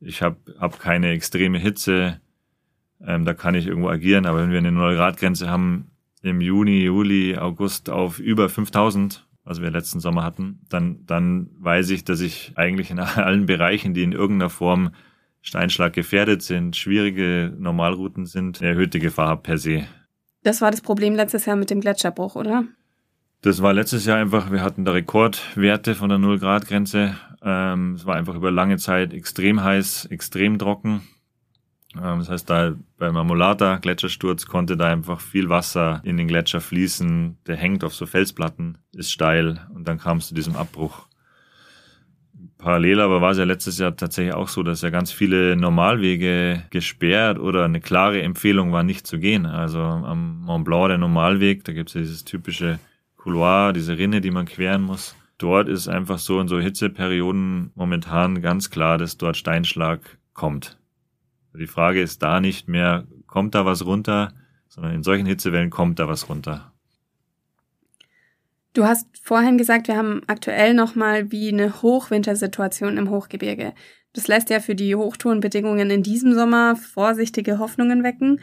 ich 0.00 0.22
habe 0.22 0.36
hab 0.58 0.78
keine 0.80 1.10
extreme 1.10 1.58
Hitze, 1.58 2.20
ähm, 3.04 3.24
da 3.24 3.34
kann 3.34 3.54
ich 3.54 3.66
irgendwo 3.66 3.88
agieren, 3.88 4.26
aber 4.26 4.42
wenn 4.42 4.50
wir 4.50 4.58
eine 4.58 4.72
Null-Grad-Grenze 4.72 5.48
haben, 5.48 5.90
im 6.22 6.40
Juni, 6.40 6.82
Juli, 6.82 7.36
August 7.36 7.90
auf 7.90 8.18
über 8.18 8.48
5000, 8.48 9.26
was 9.44 9.62
wir 9.62 9.70
letzten 9.70 10.00
Sommer 10.00 10.24
hatten, 10.24 10.60
dann, 10.68 11.06
dann 11.06 11.48
weiß 11.58 11.90
ich, 11.90 12.04
dass 12.04 12.20
ich 12.20 12.52
eigentlich 12.56 12.90
in 12.90 12.98
allen 12.98 13.46
Bereichen, 13.46 13.94
die 13.94 14.02
in 14.02 14.12
irgendeiner 14.12 14.50
Form 14.50 14.90
Steinschlag 15.40 15.92
gefährdet 15.92 16.42
sind, 16.42 16.76
schwierige 16.76 17.54
Normalrouten 17.56 18.26
sind, 18.26 18.60
eine 18.60 18.70
erhöhte 18.70 18.98
Gefahr 18.98 19.28
habe 19.28 19.42
per 19.42 19.58
se. 19.58 19.84
Das 20.42 20.60
war 20.60 20.70
das 20.70 20.80
Problem 20.80 21.14
letztes 21.14 21.46
Jahr 21.46 21.56
mit 21.56 21.70
dem 21.70 21.80
Gletscherbruch, 21.80 22.36
oder? 22.36 22.64
Das 23.40 23.62
war 23.62 23.72
letztes 23.72 24.04
Jahr 24.04 24.18
einfach, 24.18 24.50
wir 24.50 24.62
hatten 24.62 24.84
da 24.84 24.92
Rekordwerte 24.92 25.94
von 25.94 26.08
der 26.08 26.18
Null-Grad-Grenze. 26.18 27.14
Ähm, 27.42 27.94
es 27.94 28.06
war 28.06 28.16
einfach 28.16 28.34
über 28.34 28.50
lange 28.50 28.78
Zeit 28.78 29.12
extrem 29.12 29.62
heiß, 29.62 30.06
extrem 30.06 30.58
trocken. 30.58 31.02
Ähm, 31.94 32.18
das 32.18 32.28
heißt, 32.28 32.50
da 32.50 32.74
beim 32.98 33.14
Marmolata 33.14 33.76
Gletschersturz 33.76 34.46
konnte 34.46 34.76
da 34.76 34.88
einfach 34.88 35.20
viel 35.20 35.48
Wasser 35.48 36.00
in 36.04 36.16
den 36.16 36.28
Gletscher 36.28 36.60
fließen. 36.60 37.38
Der 37.46 37.56
hängt 37.56 37.84
auf 37.84 37.94
so 37.94 38.06
Felsplatten, 38.06 38.78
ist 38.94 39.12
steil 39.12 39.66
und 39.74 39.86
dann 39.86 39.98
kam 39.98 40.18
es 40.18 40.28
zu 40.28 40.34
diesem 40.34 40.56
Abbruch. 40.56 41.06
Parallel 42.58 43.00
aber 43.00 43.20
war 43.20 43.30
es 43.30 43.38
ja 43.38 43.44
letztes 43.44 43.78
Jahr 43.78 43.96
tatsächlich 43.96 44.34
auch 44.34 44.48
so, 44.48 44.64
dass 44.64 44.82
ja 44.82 44.90
ganz 44.90 45.12
viele 45.12 45.54
Normalwege 45.54 46.64
gesperrt 46.70 47.38
oder 47.38 47.64
eine 47.64 47.80
klare 47.80 48.20
Empfehlung 48.20 48.72
war, 48.72 48.82
nicht 48.82 49.06
zu 49.06 49.20
gehen. 49.20 49.46
Also 49.46 49.80
am 49.80 50.40
Mont 50.40 50.64
Blanc, 50.64 50.88
der 50.88 50.98
Normalweg, 50.98 51.64
da 51.64 51.72
gibt 51.72 51.90
es 51.90 51.94
ja 51.94 52.00
dieses 52.00 52.24
typische 52.24 52.80
Couloir, 53.16 53.72
diese 53.72 53.96
Rinne, 53.96 54.20
die 54.20 54.32
man 54.32 54.46
queren 54.46 54.82
muss. 54.82 55.14
Dort 55.38 55.68
ist 55.68 55.86
einfach 55.86 56.18
so 56.18 56.40
in 56.40 56.48
so 56.48 56.58
Hitzeperioden 56.58 57.70
momentan 57.74 58.42
ganz 58.42 58.70
klar, 58.70 58.98
dass 58.98 59.16
dort 59.16 59.36
Steinschlag 59.36 60.18
kommt. 60.34 60.78
Die 61.54 61.66
Frage 61.66 62.02
ist 62.02 62.22
da 62.22 62.40
nicht 62.40 62.68
mehr, 62.68 63.06
kommt 63.26 63.54
da 63.54 63.64
was 63.64 63.86
runter, 63.86 64.32
sondern 64.68 64.94
in 64.94 65.02
solchen 65.02 65.26
Hitzewellen 65.26 65.70
kommt 65.70 65.98
da 65.98 66.08
was 66.08 66.28
runter. 66.28 66.72
Du 68.74 68.84
hast 68.84 69.06
vorhin 69.22 69.58
gesagt, 69.58 69.88
wir 69.88 69.96
haben 69.96 70.22
aktuell 70.26 70.74
nochmal 70.74 71.32
wie 71.32 71.48
eine 71.48 71.82
Hochwintersituation 71.82 72.96
im 72.96 73.10
Hochgebirge. 73.10 73.74
Das 74.12 74.28
lässt 74.28 74.50
ja 74.50 74.60
für 74.60 74.74
die 74.74 74.94
Hochtourenbedingungen 74.94 75.90
in 75.90 76.02
diesem 76.02 76.34
Sommer 76.34 76.76
vorsichtige 76.76 77.58
Hoffnungen 77.58 78.02
wecken. 78.02 78.40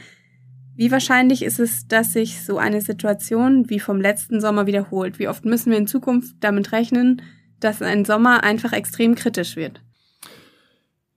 Wie 0.75 0.91
wahrscheinlich 0.91 1.43
ist 1.43 1.59
es, 1.59 1.88
dass 1.88 2.13
sich 2.13 2.43
so 2.43 2.57
eine 2.57 2.81
Situation 2.81 3.69
wie 3.69 3.79
vom 3.79 4.01
letzten 4.01 4.41
Sommer 4.41 4.67
wiederholt? 4.67 5.19
Wie 5.19 5.27
oft 5.27 5.45
müssen 5.45 5.71
wir 5.71 5.77
in 5.77 5.88
Zukunft 5.88 6.35
damit 6.41 6.71
rechnen, 6.73 7.21
dass 7.59 7.81
ein 7.81 8.03
Sommer 8.03 8.43
einfach 8.43 8.73
extrem 8.73 9.15
kritisch 9.15 9.55
wird? 9.55 9.81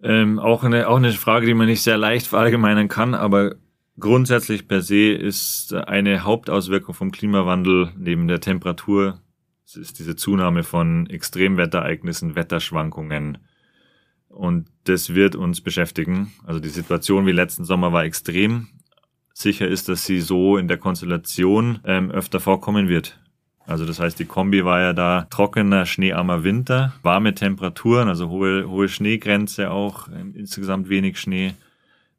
Ähm, 0.00 0.38
auch, 0.38 0.62
eine, 0.62 0.88
auch 0.88 0.98
eine 0.98 1.12
Frage, 1.12 1.46
die 1.46 1.54
man 1.54 1.66
nicht 1.66 1.82
sehr 1.82 1.98
leicht 1.98 2.28
verallgemeinern 2.28 2.86
kann, 2.86 3.14
aber 3.14 3.56
grundsätzlich 3.98 4.68
per 4.68 4.80
se 4.80 5.12
ist 5.12 5.74
eine 5.74 6.22
Hauptauswirkung 6.22 6.94
vom 6.94 7.10
Klimawandel 7.10 7.92
neben 7.96 8.28
der 8.28 8.40
Temperatur, 8.40 9.20
es 9.68 9.76
ist 9.76 9.98
diese 9.98 10.16
Zunahme 10.16 10.62
von 10.62 11.10
Extremwetterereignissen, 11.10 12.36
Wetterschwankungen. 12.36 13.36
Und 14.28 14.70
das 14.84 15.14
wird 15.14 15.36
uns 15.36 15.60
beschäftigen. 15.60 16.32
Also 16.46 16.58
die 16.58 16.70
Situation 16.70 17.26
wie 17.26 17.32
letzten 17.32 17.64
Sommer 17.64 17.92
war 17.92 18.04
extrem. 18.04 18.68
Sicher 19.40 19.68
ist, 19.68 19.88
dass 19.88 20.04
sie 20.04 20.20
so 20.20 20.56
in 20.56 20.66
der 20.66 20.78
Konstellation 20.78 21.78
ähm, 21.84 22.10
öfter 22.10 22.40
vorkommen 22.40 22.88
wird. 22.88 23.20
Also 23.66 23.86
das 23.86 24.00
heißt, 24.00 24.18
die 24.18 24.24
Kombi 24.24 24.64
war 24.64 24.80
ja 24.80 24.92
da 24.92 25.28
trockener, 25.30 25.86
schneearmer 25.86 26.42
Winter, 26.42 26.92
warme 27.04 27.32
Temperaturen, 27.36 28.08
also 28.08 28.30
hohe, 28.30 28.68
hohe 28.68 28.88
Schneegrenze 28.88 29.70
auch, 29.70 30.08
insgesamt 30.34 30.88
wenig 30.88 31.20
Schnee. 31.20 31.54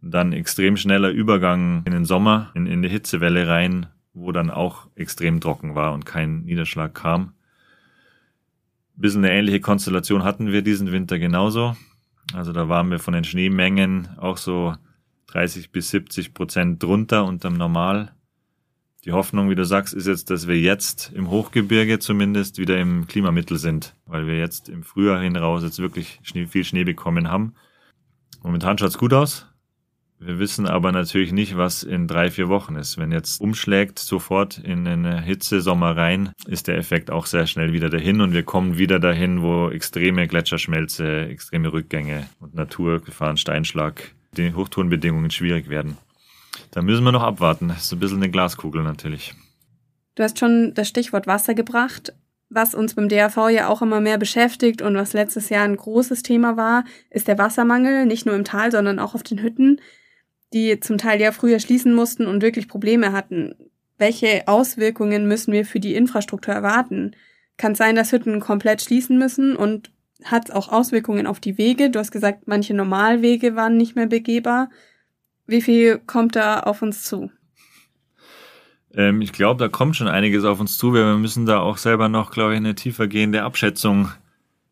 dann 0.02 0.32
extrem 0.32 0.78
schneller 0.78 1.10
Übergang 1.10 1.84
in 1.86 1.92
den 1.92 2.06
Sommer, 2.06 2.52
in, 2.54 2.68
in 2.68 2.82
die 2.82 2.88
Hitzewelle 2.88 3.50
rein, 3.50 3.88
wo 4.14 4.32
dann 4.32 4.50
auch 4.50 4.88
extrem 4.96 5.42
trocken 5.42 5.76
war 5.76 5.92
und 5.92 6.06
kein 6.06 6.44
Niederschlag 6.44 6.94
kam. 6.94 7.34
bisschen 8.96 9.26
eine 9.26 9.34
ähnliche 9.34 9.60
Konstellation 9.60 10.24
hatten 10.24 10.54
wir 10.54 10.62
diesen 10.62 10.94
Winter 10.94 11.20
genauso. 11.20 11.76
Also 12.34 12.54
da 12.54 12.70
waren 12.70 12.90
wir 12.90 13.00
von 13.00 13.14
den 13.14 13.26
Schneemengen 13.26 14.08
auch 14.18 14.38
so 14.38 14.74
30 15.32 15.72
bis 15.72 15.90
70 15.90 16.34
Prozent 16.34 16.82
drunter 16.82 17.26
unterm 17.26 17.54
Normal. 17.54 18.14
Die 19.06 19.14
Hoffnung, 19.14 19.50
wie 19.50 19.56
du 19.56 19.64
sagst, 19.64 19.94
ist 19.94 20.08
jetzt, 20.08 20.30
dass 20.30 20.48
wir 20.48 20.60
jetzt 20.60 21.12
im 21.16 21.30
Hochgebirge 21.30 22.00
zumindest 22.00 22.58
wieder 22.58 22.78
im 22.80 23.08
Klimamittel 23.08 23.58
sind, 23.58 23.96
weil 24.06 24.28
wir 24.28 24.38
jetzt 24.38 24.68
im 24.68 24.84
Frühjahr 24.84 25.22
hinaus 25.22 25.64
jetzt 25.64 25.80
wirklich 25.80 26.20
Schnee, 26.24 26.48
viel 26.48 26.66
Schnee 26.66 26.84
bekommen 26.84 27.30
haben. 27.30 27.54
Momentan 28.44 28.78
schaut's 28.78 28.98
gut 28.98 29.14
aus. 29.14 29.46
Wir 30.22 30.38
wissen 30.38 30.66
aber 30.66 30.92
natürlich 30.92 31.32
nicht, 31.32 31.56
was 31.56 31.82
in 31.82 32.06
drei, 32.06 32.30
vier 32.30 32.50
Wochen 32.50 32.76
ist. 32.76 32.98
Wenn 32.98 33.14
jetzt 33.14 33.40
umschlägt 33.40 34.00
sofort 34.00 34.58
in 34.58 34.86
eine 34.86 35.22
Hitzesommer 35.22 35.96
rein, 35.96 36.34
ist 36.46 36.68
der 36.68 36.78
Effekt 36.78 37.10
auch 37.10 37.26
sehr 37.26 37.48
schnell 37.48 37.72
wieder 37.72 37.90
dahin 37.90 38.20
und 38.20 38.34
wir 38.34 38.44
kommen 38.44 38.78
wieder 38.78 39.00
dahin, 39.00 39.42
wo 39.42 39.70
extreme 39.70 40.28
Gletscherschmelze, 40.28 41.28
extreme 41.28 41.72
Rückgänge 41.72 42.28
und 42.42 42.54
Naturgefahren, 42.54 43.38
Steinschlag, 43.38 44.14
die 44.38 44.54
Hochtourenbedingungen 44.54 45.32
schwierig 45.32 45.70
werden. 45.70 45.98
Da 46.72 46.82
müssen 46.82 47.04
wir 47.04 47.12
noch 47.12 47.24
abwarten. 47.24 47.70
Das 47.70 47.86
ist 47.86 47.94
ein 47.94 48.00
bisschen 48.00 48.18
eine 48.18 48.30
Glaskugel 48.30 48.84
natürlich. 48.84 49.34
Du 50.16 50.24
hast 50.24 50.40
schon 50.40 50.74
das 50.74 50.88
Stichwort 50.88 51.28
Wasser 51.28 51.54
gebracht. 51.54 52.14
Was 52.50 52.74
uns 52.74 52.96
beim 52.96 53.10
DRV 53.10 53.50
ja 53.50 53.68
auch 53.68 53.82
immer 53.82 54.02
mehr 54.02 54.18
beschäftigt 54.18 54.82
und 54.82 54.96
was 54.96 55.14
letztes 55.14 55.50
Jahr 55.50 55.64
ein 55.64 55.76
großes 55.76 56.24
Thema 56.24 56.58
war, 56.58 56.84
ist 57.12 57.28
der 57.28 57.38
Wassermangel, 57.38 58.06
nicht 58.08 58.26
nur 58.26 58.36
im 58.36 58.44
Tal, 58.44 58.72
sondern 58.72 58.98
auch 58.98 59.14
auf 59.14 59.22
den 59.22 59.42
Hütten, 59.42 59.80
die 60.52 60.80
zum 60.80 60.98
Teil 60.98 61.22
ja 61.22 61.32
früher 61.32 61.60
schließen 61.60 61.94
mussten 61.94 62.26
und 62.26 62.42
wirklich 62.42 62.68
Probleme 62.68 63.12
hatten. 63.12 63.54
Welche 64.00 64.48
Auswirkungen 64.48 65.28
müssen 65.28 65.54
wir 65.54 65.64
für 65.64 65.80
die 65.80 65.94
Infrastruktur 65.94 66.54
erwarten? 66.54 67.16
Kann 67.58 67.74
es 67.74 67.78
sein, 67.78 67.96
dass 67.96 68.12
Hütten 68.12 68.40
komplett 68.40 68.82
schließen 68.82 69.20
müssen 69.20 69.56
und 69.56 69.92
hat 70.24 70.50
es 70.50 70.56
auch 70.56 70.70
Auswirkungen 70.70 71.28
auf 71.28 71.40
die 71.40 71.58
Wege? 71.58 71.90
Du 71.90 72.00
hast 72.00 72.12
gesagt, 72.12 72.48
manche 72.48 72.74
Normalwege 72.74 73.56
waren 73.56 73.78
nicht 73.78 73.96
mehr 73.96 74.08
begehbar. 74.08 74.70
Wie 75.48 75.62
viel 75.62 76.00
kommt 76.00 76.36
da 76.36 76.60
auf 76.60 76.82
uns 76.82 77.04
zu? 77.04 77.32
Ähm, 78.94 79.22
ich 79.22 79.32
glaube, 79.32 79.60
da 79.60 79.70
kommt 79.70 79.96
schon 79.96 80.08
einiges 80.08 80.44
auf 80.44 80.60
uns 80.60 80.78
zu. 80.78 80.94
Wir 80.94 81.18
müssen 81.18 81.46
da 81.46 81.60
auch 81.60 81.78
selber 81.78 82.10
noch, 82.10 82.32
glaube 82.32 82.54
ich, 82.54 82.58
eine 82.58 82.76
tiefergehende 82.76 83.44
Abschätzung 83.44 84.10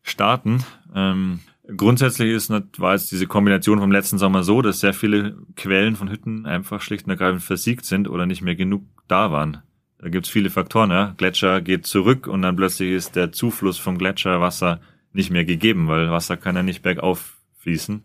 starten. 0.02 0.64
Ähm, 0.94 1.40
grundsätzlich 1.76 2.32
ist, 2.32 2.50
war 2.78 2.92
jetzt 2.92 3.10
diese 3.10 3.26
Kombination 3.26 3.80
vom 3.80 3.92
letzten 3.92 4.18
Sommer 4.18 4.42
so, 4.42 4.62
dass 4.62 4.80
sehr 4.80 4.94
viele 4.94 5.36
Quellen 5.56 5.96
von 5.96 6.10
Hütten 6.10 6.46
einfach 6.46 6.80
schlicht 6.80 7.06
und 7.06 7.10
ergreifend 7.10 7.42
versiegt 7.42 7.84
sind 7.84 8.08
oder 8.08 8.26
nicht 8.26 8.42
mehr 8.42 8.54
genug 8.54 8.82
da 9.06 9.30
waren. 9.30 9.62
Da 9.98 10.08
gibt's 10.08 10.28
viele 10.28 10.50
Faktoren. 10.50 10.90
Ja? 10.90 11.14
Gletscher 11.16 11.60
geht 11.60 11.86
zurück 11.86 12.26
und 12.26 12.42
dann 12.42 12.56
plötzlich 12.56 12.92
ist 12.92 13.16
der 13.16 13.32
Zufluss 13.32 13.78
vom 13.78 13.98
Gletscherwasser 13.98 14.80
nicht 15.12 15.30
mehr 15.30 15.44
gegeben, 15.44 15.88
weil 15.88 16.10
Wasser 16.10 16.36
kann 16.36 16.56
ja 16.56 16.62
nicht 16.62 16.82
bergauf 16.82 17.36
fließen 17.58 18.04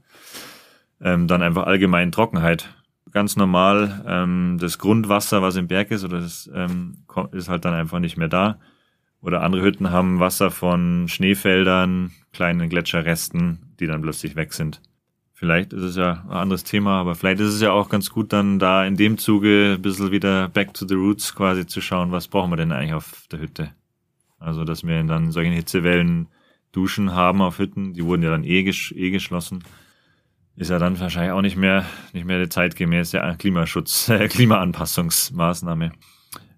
ähm, 1.03 1.27
dann 1.27 1.41
einfach 1.41 1.63
allgemein 1.63 2.11
Trockenheit. 2.11 2.73
Ganz 3.11 3.35
normal, 3.35 4.03
ähm, 4.07 4.57
das 4.59 4.79
Grundwasser, 4.79 5.41
was 5.41 5.55
im 5.55 5.67
Berg 5.67 5.91
ist, 5.91 6.03
oder 6.03 6.19
das 6.19 6.49
ähm, 6.53 7.03
ist 7.31 7.49
halt 7.49 7.65
dann 7.65 7.73
einfach 7.73 7.99
nicht 7.99 8.17
mehr 8.17 8.29
da. 8.29 8.59
Oder 9.21 9.43
andere 9.43 9.63
Hütten 9.63 9.91
haben 9.91 10.19
Wasser 10.19 10.49
von 10.49 11.07
Schneefeldern, 11.07 12.11
kleinen 12.31 12.69
Gletscherresten, 12.69 13.75
die 13.79 13.87
dann 13.87 14.01
plötzlich 14.01 14.35
weg 14.35 14.53
sind. 14.53 14.81
vielleicht 15.33 15.73
ist 15.73 15.83
es 15.83 15.95
ja 15.97 16.23
ein 16.29 16.37
anderes 16.37 16.63
Thema, 16.63 17.01
aber 17.01 17.15
vielleicht 17.15 17.41
ist 17.41 17.53
es 17.53 17.61
ja 17.61 17.71
auch 17.71 17.89
ganz 17.89 18.09
gut, 18.09 18.31
dann 18.31 18.59
da 18.59 18.85
in 18.85 18.95
dem 18.95 19.17
Zuge 19.17 19.75
ein 19.75 19.81
bisschen 19.81 20.11
wieder 20.11 20.47
back 20.47 20.73
to 20.73 20.87
the 20.87 20.95
roots 20.95 21.35
quasi 21.35 21.67
zu 21.67 21.81
schauen, 21.81 22.11
was 22.11 22.29
brauchen 22.29 22.51
wir 22.51 22.57
denn 22.57 22.71
eigentlich 22.71 22.93
auf 22.93 23.27
der 23.31 23.39
Hütte. 23.39 23.71
Also, 24.39 24.63
dass 24.63 24.85
wir 24.85 25.03
dann 25.03 25.31
solchen 25.31 25.53
Hitzewellen 25.53 26.27
Duschen 26.73 27.13
haben 27.13 27.41
auf 27.41 27.59
Hütten, 27.59 27.93
die 27.93 28.03
wurden 28.03 28.23
ja 28.23 28.31
dann 28.31 28.43
eh, 28.43 28.59
eh 28.59 29.11
geschlossen, 29.11 29.63
ist 30.55 30.69
ja 30.69 30.79
dann 30.79 30.99
wahrscheinlich 30.99 31.31
auch 31.31 31.41
nicht 31.41 31.55
mehr, 31.55 31.85
nicht 32.11 32.25
mehr 32.25 32.39
der 32.39 32.49
zeitgemäße 32.49 33.35
Klimaschutz, 33.39 34.09
äh, 34.09 34.27
Klimaanpassungsmaßnahme. 34.27 35.93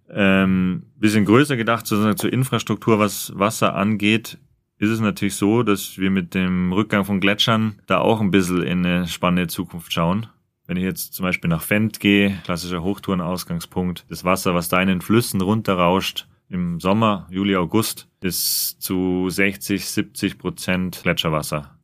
Ähm, 0.10 0.84
bisschen 0.97 1.25
größer 1.25 1.58
gedacht, 1.58 1.86
sozusagen 1.86 2.17
zur 2.17 2.34
Infrastruktur, 2.34 2.99
was 2.99 3.32
Wasser 3.36 3.75
angeht, 3.75 4.38
ist 4.78 4.89
es 4.89 4.99
natürlich 4.99 5.36
so, 5.36 5.63
dass 5.63 5.97
wir 5.97 6.12
mit 6.12 6.34
dem 6.34 6.73
Rückgang 6.73 7.06
von 7.06 7.19
Gletschern 7.19 7.82
da 7.88 7.99
auch 7.99 8.21
ein 8.21 8.32
bisschen 8.32 8.63
in 8.63 8.86
eine 8.86 9.08
spannende 9.08 9.47
Zukunft 9.47 9.93
schauen. 9.93 10.28
Wenn 10.67 10.78
ich 10.78 10.84
jetzt 10.84 11.13
zum 11.13 11.23
Beispiel 11.23 11.49
nach 11.49 11.62
Fendt 11.62 11.99
gehe, 11.99 12.39
klassischer 12.43 12.84
Hochtourenausgangspunkt, 12.84 14.06
das 14.10 14.25
Wasser, 14.25 14.56
was 14.56 14.67
da 14.67 14.82
in 14.82 14.88
den 14.88 15.01
Flüssen 15.01 15.41
runterrauscht, 15.41 16.28
im 16.49 16.79
Sommer, 16.79 17.27
Juli, 17.29 17.55
August, 17.55 18.08
ist 18.21 18.81
zu 18.81 19.29
60, 19.29 19.86
70 19.86 20.38
Prozent 20.38 20.99
Gletscherwasser. 21.03 21.77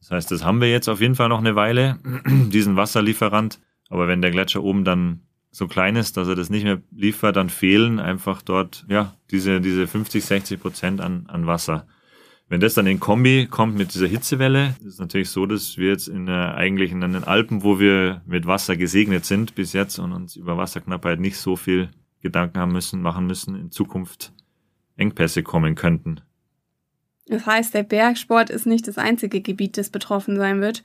Das 0.00 0.10
heißt, 0.10 0.30
das 0.30 0.44
haben 0.44 0.60
wir 0.60 0.70
jetzt 0.70 0.88
auf 0.88 1.00
jeden 1.00 1.14
Fall 1.14 1.28
noch 1.28 1.38
eine 1.38 1.56
Weile, 1.56 1.98
diesen 2.26 2.76
Wasserlieferant. 2.76 3.60
Aber 3.88 4.08
wenn 4.08 4.22
der 4.22 4.30
Gletscher 4.30 4.62
oben 4.62 4.84
dann 4.84 5.20
so 5.50 5.68
klein 5.68 5.96
ist, 5.96 6.16
dass 6.16 6.28
er 6.28 6.34
das 6.34 6.50
nicht 6.50 6.64
mehr 6.64 6.82
liefert, 6.90 7.36
dann 7.36 7.48
fehlen 7.48 8.00
einfach 8.00 8.42
dort, 8.42 8.84
ja, 8.88 9.14
diese, 9.30 9.60
diese 9.60 9.86
50, 9.86 10.24
60 10.24 10.60
Prozent 10.60 11.00
an, 11.00 11.26
an 11.28 11.46
Wasser. 11.46 11.86
Wenn 12.48 12.60
das 12.60 12.74
dann 12.74 12.86
in 12.86 13.00
Kombi 13.00 13.46
kommt 13.50 13.76
mit 13.76 13.94
dieser 13.94 14.06
Hitzewelle, 14.06 14.74
ist 14.80 14.94
es 14.94 14.98
natürlich 14.98 15.30
so, 15.30 15.46
dass 15.46 15.78
wir 15.78 15.88
jetzt 15.88 16.08
in 16.08 16.26
der, 16.26 16.56
eigentlich 16.56 16.92
in 16.92 17.00
den 17.00 17.24
Alpen, 17.24 17.62
wo 17.62 17.78
wir 17.78 18.20
mit 18.26 18.46
Wasser 18.46 18.76
gesegnet 18.76 19.24
sind 19.24 19.54
bis 19.54 19.72
jetzt 19.72 19.98
und 19.98 20.12
uns 20.12 20.36
über 20.36 20.58
Wasserknappheit 20.58 21.20
nicht 21.20 21.38
so 21.38 21.56
viel 21.56 21.88
Gedanken 22.24 22.58
haben 22.58 22.72
müssen, 22.72 23.00
machen 23.02 23.26
müssen, 23.26 23.54
in 23.54 23.70
Zukunft 23.70 24.32
Engpässe 24.96 25.44
kommen 25.44 25.76
könnten. 25.76 26.20
Das 27.26 27.46
heißt, 27.46 27.72
der 27.74 27.84
Bergsport 27.84 28.50
ist 28.50 28.66
nicht 28.66 28.88
das 28.88 28.98
einzige 28.98 29.40
Gebiet, 29.40 29.78
das 29.78 29.90
betroffen 29.90 30.36
sein 30.36 30.60
wird. 30.60 30.82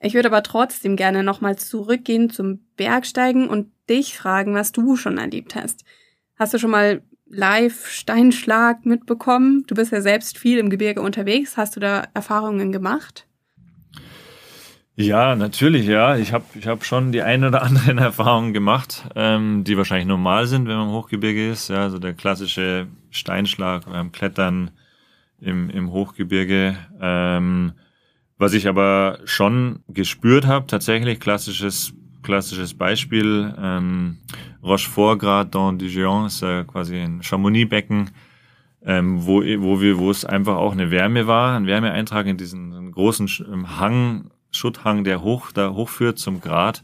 Ich 0.00 0.14
würde 0.14 0.28
aber 0.28 0.42
trotzdem 0.42 0.96
gerne 0.96 1.22
nochmal 1.22 1.56
zurückgehen 1.56 2.30
zum 2.30 2.60
Bergsteigen 2.76 3.48
und 3.48 3.70
dich 3.88 4.16
fragen, 4.16 4.54
was 4.54 4.72
du 4.72 4.96
schon 4.96 5.18
erlebt 5.18 5.54
hast. 5.54 5.84
Hast 6.36 6.54
du 6.54 6.58
schon 6.58 6.70
mal 6.70 7.02
live 7.26 7.86
Steinschlag 7.86 8.86
mitbekommen? 8.86 9.64
Du 9.66 9.74
bist 9.74 9.92
ja 9.92 10.00
selbst 10.00 10.38
viel 10.38 10.58
im 10.58 10.70
Gebirge 10.70 11.02
unterwegs. 11.02 11.56
Hast 11.56 11.76
du 11.76 11.80
da 11.80 12.08
Erfahrungen 12.14 12.72
gemacht? 12.72 13.26
Ja, 14.98 15.36
natürlich, 15.36 15.86
ja. 15.86 16.16
Ich 16.16 16.32
habe 16.32 16.44
ich 16.54 16.66
hab 16.66 16.84
schon 16.84 17.12
die 17.12 17.20
ein 17.20 17.44
oder 17.44 17.62
anderen 17.62 17.98
Erfahrungen 17.98 18.54
gemacht, 18.54 19.04
ähm, 19.14 19.62
die 19.62 19.76
wahrscheinlich 19.76 20.08
normal 20.08 20.46
sind, 20.46 20.66
wenn 20.66 20.76
man 20.76 20.88
im 20.88 20.94
Hochgebirge 20.94 21.50
ist. 21.50 21.68
Ja, 21.68 21.82
also 21.82 21.98
der 21.98 22.14
klassische 22.14 22.86
Steinschlag 23.10 23.84
beim 23.84 24.10
Klettern 24.10 24.70
im, 25.38 25.68
im 25.68 25.92
Hochgebirge. 25.92 26.78
Ähm, 26.98 27.72
was 28.38 28.54
ich 28.54 28.68
aber 28.68 29.18
schon 29.26 29.80
gespürt 29.88 30.46
habe, 30.46 30.66
tatsächlich 30.66 31.20
klassisches 31.20 31.92
klassisches 32.26 32.74
Beispiel. 32.74 33.54
Ähm, 33.58 34.18
Rochefort 34.62 35.22
dans 35.54 35.80
Géant 35.80 36.26
ist 36.26 36.42
äh, 36.42 36.64
quasi 36.64 36.96
ein 36.96 37.22
Chamonix-Becken, 37.22 38.10
ähm, 38.84 39.24
wo, 39.24 39.42
wo 39.42 39.80
wir, 39.80 39.98
wo 39.98 40.10
es 40.10 40.24
einfach 40.24 40.56
auch 40.56 40.72
eine 40.72 40.90
Wärme 40.90 41.26
war, 41.26 41.56
ein 41.56 41.66
Wärmeeintrag 41.66 42.26
in 42.26 42.36
diesen 42.36 42.90
großen 42.92 43.28
Hang, 43.78 44.30
Schutthang, 44.56 45.04
der 45.04 45.22
hoch, 45.22 45.52
da 45.52 45.70
hochführt 45.70 46.18
zum 46.18 46.40
Grat. 46.40 46.82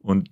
Und 0.00 0.30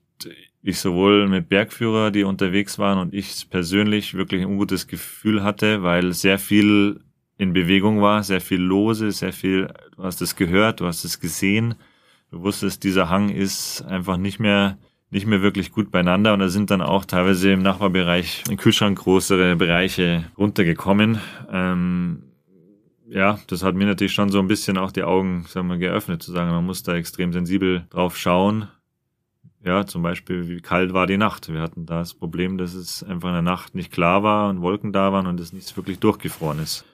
ich 0.62 0.81
sowohl 0.81 1.29
mit 1.29 1.49
Bergführer, 1.49 2.11
die 2.11 2.25
unterwegs 2.25 2.79
waren, 2.79 2.99
und 2.99 3.14
ich 3.14 3.49
persönlich 3.49 4.14
wirklich 4.14 4.42
ein 4.42 4.49
ungutes 4.49 4.87
Gefühl 4.87 5.42
hatte, 5.42 5.83
weil 5.83 6.12
sehr 6.12 6.38
viel 6.38 7.01
in 7.37 7.53
Bewegung 7.53 8.03
war, 8.03 8.23
sehr 8.25 8.40
viel 8.40 8.61
lose, 8.61 9.12
sehr 9.12 9.33
viel, 9.33 9.68
du 9.97 10.03
hast 10.03 10.21
es 10.21 10.35
gehört, 10.35 10.81
du 10.81 10.87
hast 10.87 11.05
es 11.05 11.21
gesehen 11.21 11.77
du 12.31 12.42
wusstest, 12.42 12.85
dieser 12.85 13.09
Hang 13.09 13.29
ist 13.29 13.83
einfach 13.83 14.16
nicht 14.16 14.38
mehr 14.38 14.79
nicht 15.11 15.27
mehr 15.27 15.40
wirklich 15.40 15.73
gut 15.73 15.90
beieinander 15.90 16.35
und 16.35 16.40
da 16.40 16.49
sind 16.51 16.71
dann 16.71 16.83
auch 16.83 17.07
teilweise 17.07 17.51
im 17.53 17.62
Nachbarbereich 17.62 18.44
in 18.51 18.59
Kühlschrank 18.59 18.99
größere 18.99 19.57
Bereiche 19.57 20.25
runtergekommen. 20.37 21.18
Ähm, 21.51 22.25
ja, 23.11 23.38
das 23.47 23.62
hat 23.62 23.75
mir 23.75 23.87
natürlich 23.87 24.12
schon 24.12 24.31
so 24.31 24.38
ein 24.38 24.49
bisschen 24.49 24.79
auch 24.79 24.92
die 24.92 25.03
Augen, 25.03 25.44
sagen 25.49 25.68
wir, 25.68 25.79
geöffnet, 25.79 26.23
zu 26.23 26.33
sagen, 26.33 26.51
man 26.51 26.66
muss 26.66 26.83
da 26.83 26.94
extrem 26.94 27.33
sensibel 27.33 27.87
drauf 27.90 28.16
schauen. 28.16 28.68
Ja, 29.64 29.87
zum 29.87 30.03
Beispiel, 30.03 30.49
wie 30.49 30.61
kalt 30.61 30.92
war 30.92 31.07
die 31.07 31.16
Nacht. 31.16 31.53
Wir 31.53 31.61
hatten 31.61 31.85
da 31.85 31.99
das 31.99 32.14
Problem, 32.14 32.59
dass 32.59 32.75
es 32.75 33.03
einfach 33.03 33.29
in 33.29 33.35
der 33.35 33.42
Nacht 33.42 33.75
nicht 33.75 33.92
klar 33.92 34.23
war 34.23 34.49
und 34.51 34.61
Wolken 34.61 34.92
da 34.92 35.12
waren 35.12 35.27
und 35.27 35.40
es 35.40 35.53
nicht 35.53 35.77
wirklich 35.77 35.99
durchgefroren 35.99 36.61
ist. 36.61 36.85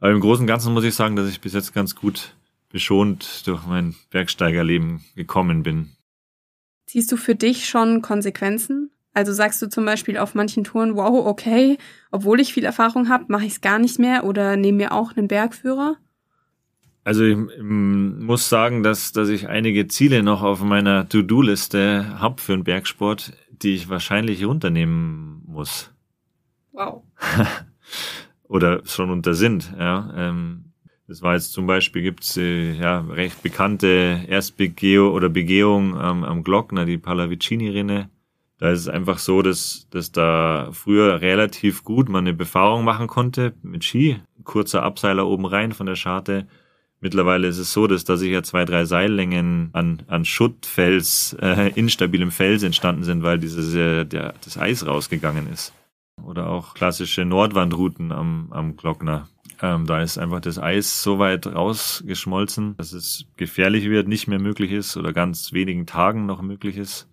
Aber 0.00 0.10
im 0.10 0.20
Großen 0.20 0.42
und 0.42 0.46
Ganzen 0.46 0.74
muss 0.74 0.84
ich 0.84 0.94
sagen, 0.94 1.16
dass 1.16 1.28
ich 1.28 1.40
bis 1.40 1.52
jetzt 1.52 1.74
ganz 1.74 1.94
gut 1.94 2.34
beschont 2.70 3.46
durch 3.46 3.66
mein 3.66 3.94
Bergsteigerleben 4.10 5.04
gekommen 5.14 5.62
bin. 5.62 5.90
Siehst 6.86 7.12
du 7.12 7.16
für 7.16 7.34
dich 7.34 7.68
schon 7.68 8.02
Konsequenzen? 8.02 8.90
Also 9.18 9.32
sagst 9.32 9.60
du 9.60 9.68
zum 9.68 9.84
Beispiel 9.84 10.16
auf 10.16 10.36
manchen 10.36 10.62
Touren, 10.62 10.94
wow, 10.94 11.26
okay, 11.26 11.76
obwohl 12.12 12.38
ich 12.38 12.52
viel 12.52 12.64
Erfahrung 12.64 13.08
habe, 13.08 13.24
mache 13.26 13.46
ich 13.46 13.54
es 13.54 13.60
gar 13.60 13.80
nicht 13.80 13.98
mehr 13.98 14.22
oder 14.22 14.54
nehme 14.54 14.78
mir 14.78 14.92
auch 14.92 15.16
einen 15.16 15.26
Bergführer? 15.26 15.96
Also 17.02 17.24
ich, 17.24 17.36
ich 17.36 17.60
muss 17.60 18.48
sagen, 18.48 18.84
dass, 18.84 19.10
dass 19.10 19.28
ich 19.28 19.48
einige 19.48 19.88
Ziele 19.88 20.22
noch 20.22 20.44
auf 20.44 20.62
meiner 20.62 21.08
To-Do-Liste 21.08 22.20
habe 22.20 22.40
für 22.40 22.52
den 22.52 22.62
Bergsport, 22.62 23.32
die 23.50 23.74
ich 23.74 23.88
wahrscheinlich 23.88 24.44
runternehmen 24.44 25.42
muss. 25.48 25.90
Wow. 26.70 27.02
oder 28.44 28.82
schon 28.84 29.10
unter 29.10 29.34
sind, 29.34 29.74
ja. 29.76 30.12
Ähm, 30.16 30.66
das 31.08 31.22
war 31.22 31.34
jetzt 31.34 31.52
zum 31.52 31.66
Beispiel 31.66 32.02
gibt's 32.02 32.36
äh, 32.36 32.70
ja 32.74 33.00
recht 33.00 33.42
bekannte 33.42 34.20
Erstbegehung 34.28 35.12
oder 35.12 35.28
Begehung 35.28 35.96
ähm, 36.00 36.22
am 36.22 36.44
Glockner, 36.44 36.84
die 36.84 36.98
Pallavicini-Rinne. 36.98 38.10
Da 38.58 38.70
ist 38.70 38.80
es 38.80 38.88
einfach 38.88 39.18
so, 39.18 39.40
dass, 39.40 39.86
dass 39.90 40.10
da 40.10 40.70
früher 40.72 41.20
relativ 41.20 41.84
gut 41.84 42.08
man 42.08 42.24
eine 42.24 42.34
Befahrung 42.34 42.84
machen 42.84 43.06
konnte 43.06 43.54
mit 43.62 43.84
Ski. 43.84 44.20
Kurzer 44.42 44.82
Abseiler 44.82 45.26
oben 45.26 45.46
rein 45.46 45.72
von 45.72 45.86
der 45.86 45.94
Scharte. 45.94 46.48
Mittlerweile 47.00 47.46
ist 47.46 47.58
es 47.58 47.72
so, 47.72 47.86
dass 47.86 48.04
da 48.04 48.16
sicher 48.16 48.42
zwei, 48.42 48.64
drei 48.64 48.84
Seillängen 48.84 49.70
an, 49.72 50.02
an 50.08 50.24
Schuttfels, 50.24 51.36
äh, 51.40 51.70
instabilem 51.76 52.32
Fels 52.32 52.64
entstanden 52.64 53.04
sind, 53.04 53.22
weil 53.22 53.38
dieses, 53.38 53.72
äh, 53.74 54.04
der, 54.04 54.34
das 54.44 54.58
Eis 54.58 54.84
rausgegangen 54.84 55.48
ist. 55.52 55.72
Oder 56.24 56.50
auch 56.50 56.74
klassische 56.74 57.24
Nordwandrouten 57.24 58.10
am, 58.10 58.48
am 58.50 58.76
Glockner. 58.76 59.28
Ähm, 59.62 59.86
da 59.86 60.02
ist 60.02 60.18
einfach 60.18 60.40
das 60.40 60.58
Eis 60.58 61.00
so 61.02 61.20
weit 61.20 61.46
rausgeschmolzen, 61.46 62.76
dass 62.76 62.92
es 62.92 63.26
gefährlich 63.36 63.84
wird, 63.84 64.08
nicht 64.08 64.26
mehr 64.26 64.40
möglich 64.40 64.72
ist 64.72 64.96
oder 64.96 65.12
ganz 65.12 65.52
wenigen 65.52 65.86
Tagen 65.86 66.26
noch 66.26 66.42
möglich 66.42 66.76
ist. 66.76 67.08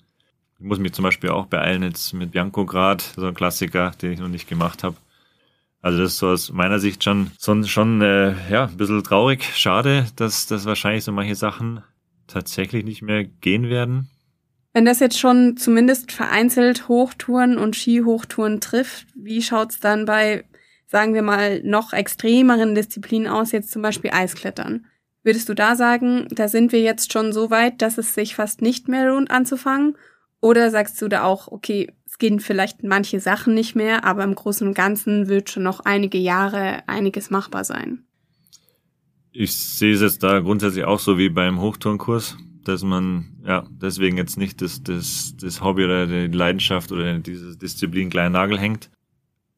Ich 0.60 0.66
muss 0.66 0.80
mich 0.80 0.94
zum 0.94 1.04
Beispiel 1.04 1.30
auch 1.30 1.48
beeilen 1.48 1.84
jetzt 1.84 2.14
mit 2.14 2.32
Bianco 2.32 2.66
Grad, 2.66 3.02
so 3.16 3.26
ein 3.26 3.34
Klassiker, 3.34 3.92
den 4.02 4.14
ich 4.14 4.20
noch 4.20 4.28
nicht 4.28 4.48
gemacht 4.48 4.84
habe. 4.84 4.96
Also 5.82 6.00
das 6.00 6.14
ist 6.14 6.18
so 6.18 6.30
aus 6.30 6.52
meiner 6.52 6.80
Sicht 6.80 7.04
schon, 7.04 7.32
schon, 7.40 7.66
schon 7.66 8.02
äh, 8.02 8.34
ja, 8.50 8.66
ein 8.66 8.78
bisschen 8.78 9.04
traurig, 9.04 9.44
schade, 9.56 10.08
dass, 10.16 10.48
dass 10.48 10.66
wahrscheinlich 10.66 11.04
so 11.04 11.12
manche 11.12 11.36
Sachen 11.36 11.84
tatsächlich 12.28 12.84
nicht 12.84 13.02
mehr 13.02 13.24
gehen 13.24 13.70
werden. 13.70 14.10
Wenn 14.74 14.86
das 14.86 15.00
jetzt 15.00 15.20
schon 15.20 15.58
zumindest 15.58 16.12
vereinzelt 16.12 16.88
Hochtouren 16.88 17.58
und 17.58 17.76
Skihochtouren 17.76 18.62
trifft, 18.62 19.08
wie 19.16 19.42
schaut's 19.42 19.80
dann 19.80 20.06
bei 20.06 20.44
sagen 20.88 21.14
wir 21.14 21.24
mal, 21.24 21.62
noch 21.64 21.94
extremeren 21.94 22.76
Disziplinen 22.76 23.28
aus, 23.28 23.52
jetzt 23.52 23.72
zum 23.72 23.82
Beispiel 23.82 24.12
Eisklettern. 24.14 24.86
Würdest 25.24 25.50
du 25.50 25.54
da 25.54 25.76
sagen, 25.76 26.28
da 26.32 26.48
sind 26.48 26.72
wir 26.72 26.82
jetzt 26.82 27.12
schon 27.12 27.34
so 27.34 27.50
weit, 27.50 27.82
dass 27.82 27.98
es 27.98 28.14
sich 28.14 28.36
fast 28.36 28.62
nicht 28.62 28.88
mehr 28.88 29.08
lohnt 29.08 29.32
anzufangen? 29.32 29.98
Oder 30.42 30.70
sagst 30.70 31.02
du 31.02 31.08
da 31.08 31.24
auch, 31.24 31.48
okay, 31.48 31.92
es 32.06 32.18
gehen 32.18 32.40
vielleicht 32.40 32.84
manche 32.84 33.20
Sachen 33.20 33.54
nicht 33.54 33.76
mehr, 33.76 34.04
aber 34.04 34.24
im 34.24 34.36
Großen 34.36 34.68
und 34.68 34.74
Ganzen 34.74 35.28
wird 35.28 35.50
schon 35.50 35.64
noch 35.64 35.80
einige 35.82 36.18
Jahre 36.18 36.84
einiges 36.88 37.30
machbar 37.30 37.64
sein? 37.64 38.04
Ich 39.32 39.56
sehe 39.56 39.94
es 39.94 40.02
jetzt 40.02 40.24
da 40.24 40.40
grundsätzlich 40.40 40.86
auch 40.86 41.00
so 41.00 41.18
wie 41.18 41.30
beim 41.30 41.60
Hochturnkurs, 41.60 42.38
dass 42.64 42.84
man 42.84 43.38
ja 43.46 43.66
deswegen 43.70 44.18
jetzt 44.18 44.38
nicht 44.38 44.62
das, 44.62 44.82
das, 44.84 45.36
das 45.38 45.62
Hobby 45.62 45.84
oder 45.84 46.08
die 46.08 46.28
Leidenschaft 46.28 46.92
oder 46.92 47.20
diese 47.20 47.58
Disziplin 47.58 48.10
kleinen 48.10 48.34
Nagel 48.34 48.60
hängt, 48.60 48.90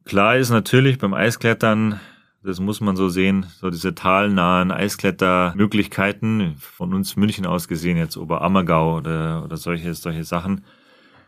Klar 0.08 0.38
ist 0.38 0.52
natürlich 0.52 1.00
beim 1.00 1.14
Eisklettern, 1.14 2.00
das 2.44 2.60
muss 2.60 2.82
man 2.82 2.96
so 2.96 3.10
sehen, 3.10 3.46
so 3.60 3.70
diese 3.70 3.96
talnahen 3.96 4.72
Eisklettermöglichkeiten, 4.72 6.56
von 6.58 6.94
uns 6.94 7.16
München 7.16 7.46
aus 7.46 7.68
gesehen, 7.68 7.98
jetzt 7.98 8.18
Oberammergau 8.18 8.98
oder, 8.98 9.44
oder 9.44 9.58
solche, 9.58 9.94
solche 9.94 10.24
Sachen, 10.24 10.64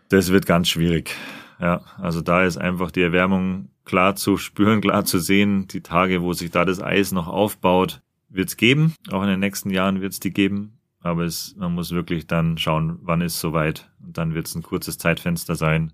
das 0.10 0.32
wird 0.32 0.46
ganz 0.46 0.70
schwierig. 0.70 1.16
Ja, 1.60 1.82
also 1.98 2.22
da 2.22 2.44
ist 2.44 2.58
einfach 2.58 2.92
die 2.92 3.02
Erwärmung 3.02 3.70
klar 3.86 4.16
zu 4.16 4.38
spüren, 4.38 4.82
klar 4.82 5.04
zu 5.04 5.20
sehen. 5.20 5.68
Die 5.68 5.82
Tage, 5.82 6.22
wo 6.22 6.34
sich 6.34 6.52
da 6.52 6.64
das 6.64 6.82
Eis 6.82 7.12
noch 7.12 7.28
aufbaut, 7.28 8.02
wird 8.30 8.50
es 8.50 8.58
geben. 8.58 8.94
Auch 9.12 9.24
in 9.24 9.30
den 9.30 9.40
nächsten 9.40 9.70
Jahren 9.70 10.02
wird 10.02 10.14
es 10.14 10.20
die 10.20 10.32
geben. 10.32 10.80
aber 11.02 11.24
es, 11.24 11.56
man 11.58 11.74
muss 11.74 11.92
wirklich 11.92 12.28
dann 12.28 12.58
schauen, 12.58 13.00
wann 13.02 13.22
ist 13.22 13.40
soweit. 13.40 13.90
Und 14.04 14.18
dann 14.18 14.34
wird 14.36 14.48
es 14.48 14.56
ein 14.56 14.64
kurzes 14.64 14.98
Zeitfenster 14.98 15.56
sein. 15.56 15.94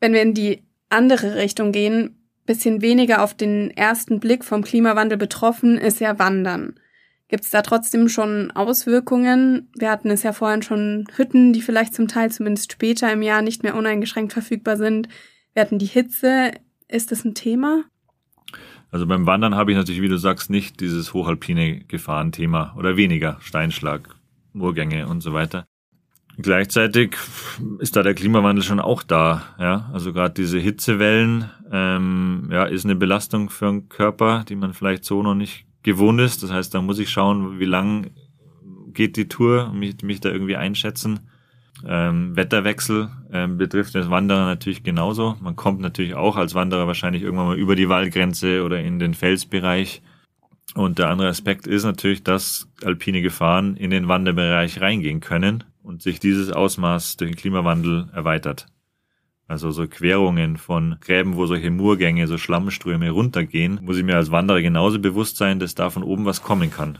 Wenn 0.00 0.12
wir 0.12 0.22
in 0.22 0.34
die 0.34 0.62
andere 0.88 1.36
Richtung 1.36 1.72
gehen, 1.72 2.21
bisschen 2.46 2.82
weniger 2.82 3.22
auf 3.22 3.34
den 3.34 3.70
ersten 3.70 4.20
Blick 4.20 4.44
vom 4.44 4.62
Klimawandel 4.62 5.18
betroffen 5.18 5.78
ist 5.78 6.00
ja 6.00 6.18
Wandern. 6.18 6.74
Gibt 7.28 7.44
es 7.44 7.50
da 7.50 7.62
trotzdem 7.62 8.08
schon 8.08 8.50
Auswirkungen? 8.50 9.70
Wir 9.78 9.90
hatten 9.90 10.10
es 10.10 10.22
ja 10.22 10.34
vorhin 10.34 10.60
schon 10.60 11.06
Hütten, 11.16 11.54
die 11.54 11.62
vielleicht 11.62 11.94
zum 11.94 12.06
Teil 12.06 12.30
zumindest 12.30 12.72
später 12.72 13.10
im 13.10 13.22
Jahr 13.22 13.40
nicht 13.40 13.62
mehr 13.62 13.74
uneingeschränkt 13.74 14.34
verfügbar 14.34 14.76
sind. 14.76 15.08
Wir 15.54 15.62
hatten 15.62 15.78
die 15.78 15.86
Hitze. 15.86 16.52
Ist 16.88 17.10
das 17.10 17.24
ein 17.24 17.34
Thema? 17.34 17.84
Also 18.90 19.06
beim 19.06 19.24
Wandern 19.24 19.54
habe 19.54 19.70
ich 19.70 19.78
natürlich, 19.78 20.02
wie 20.02 20.08
du 20.08 20.18
sagst, 20.18 20.50
nicht 20.50 20.80
dieses 20.80 21.14
hochalpine 21.14 21.84
Gefahrenthema 21.88 22.74
oder 22.76 22.98
weniger 22.98 23.38
Steinschlag, 23.40 24.14
Moorgänge 24.52 25.08
und 25.08 25.22
so 25.22 25.32
weiter. 25.32 25.64
Gleichzeitig 26.38 27.16
ist 27.78 27.94
da 27.94 28.02
der 28.02 28.14
Klimawandel 28.14 28.64
schon 28.64 28.80
auch 28.80 29.02
da. 29.02 29.42
Ja? 29.58 29.90
Also 29.92 30.12
gerade 30.12 30.34
diese 30.34 30.58
Hitzewellen 30.58 31.50
ähm, 31.70 32.48
ja, 32.50 32.64
ist 32.64 32.84
eine 32.84 32.96
Belastung 32.96 33.50
für 33.50 33.66
den 33.66 33.88
Körper, 33.88 34.44
die 34.48 34.56
man 34.56 34.72
vielleicht 34.72 35.04
so 35.04 35.22
noch 35.22 35.34
nicht 35.34 35.66
gewohnt 35.82 36.20
ist. 36.20 36.42
Das 36.42 36.50
heißt, 36.50 36.74
da 36.74 36.80
muss 36.80 36.98
ich 36.98 37.10
schauen, 37.10 37.58
wie 37.58 37.66
lang 37.66 38.10
geht 38.92 39.16
die 39.16 39.28
Tour 39.28 39.72
mich, 39.72 40.02
mich 40.02 40.20
da 40.20 40.30
irgendwie 40.30 40.56
einschätzen. 40.56 41.20
Ähm, 41.86 42.36
Wetterwechsel 42.36 43.10
ähm, 43.32 43.58
betrifft 43.58 43.94
das 43.94 44.08
Wanderer 44.08 44.46
natürlich 44.46 44.82
genauso. 44.82 45.36
Man 45.40 45.56
kommt 45.56 45.80
natürlich 45.80 46.14
auch 46.14 46.36
als 46.36 46.54
Wanderer 46.54 46.86
wahrscheinlich 46.86 47.22
irgendwann 47.22 47.48
mal 47.48 47.58
über 47.58 47.76
die 47.76 47.88
Waldgrenze 47.88 48.62
oder 48.62 48.80
in 48.80 48.98
den 48.98 49.14
Felsbereich. 49.14 50.02
Und 50.74 50.98
der 50.98 51.08
andere 51.08 51.28
Aspekt 51.28 51.66
ist 51.66 51.84
natürlich, 51.84 52.22
dass 52.22 52.68
alpine 52.84 53.20
Gefahren 53.20 53.76
in 53.76 53.90
den 53.90 54.08
Wanderbereich 54.08 54.80
reingehen 54.80 55.20
können 55.20 55.64
und 55.82 56.02
sich 56.02 56.20
dieses 56.20 56.50
Ausmaß 56.50 57.16
durch 57.16 57.30
den 57.30 57.36
Klimawandel 57.36 58.08
erweitert. 58.12 58.66
Also 59.48 59.70
so 59.70 59.86
Querungen 59.86 60.56
von 60.56 60.96
Gräben, 61.00 61.36
wo 61.36 61.46
solche 61.46 61.70
Murgänge, 61.70 62.26
so 62.26 62.38
Schlammströme 62.38 63.10
runtergehen, 63.10 63.80
muss 63.82 63.98
ich 63.98 64.04
mir 64.04 64.16
als 64.16 64.30
Wanderer 64.30 64.62
genauso 64.62 64.98
bewusst 64.98 65.36
sein, 65.36 65.58
dass 65.58 65.74
da 65.74 65.90
von 65.90 66.02
oben 66.02 66.24
was 66.24 66.42
kommen 66.42 66.70
kann. 66.70 66.98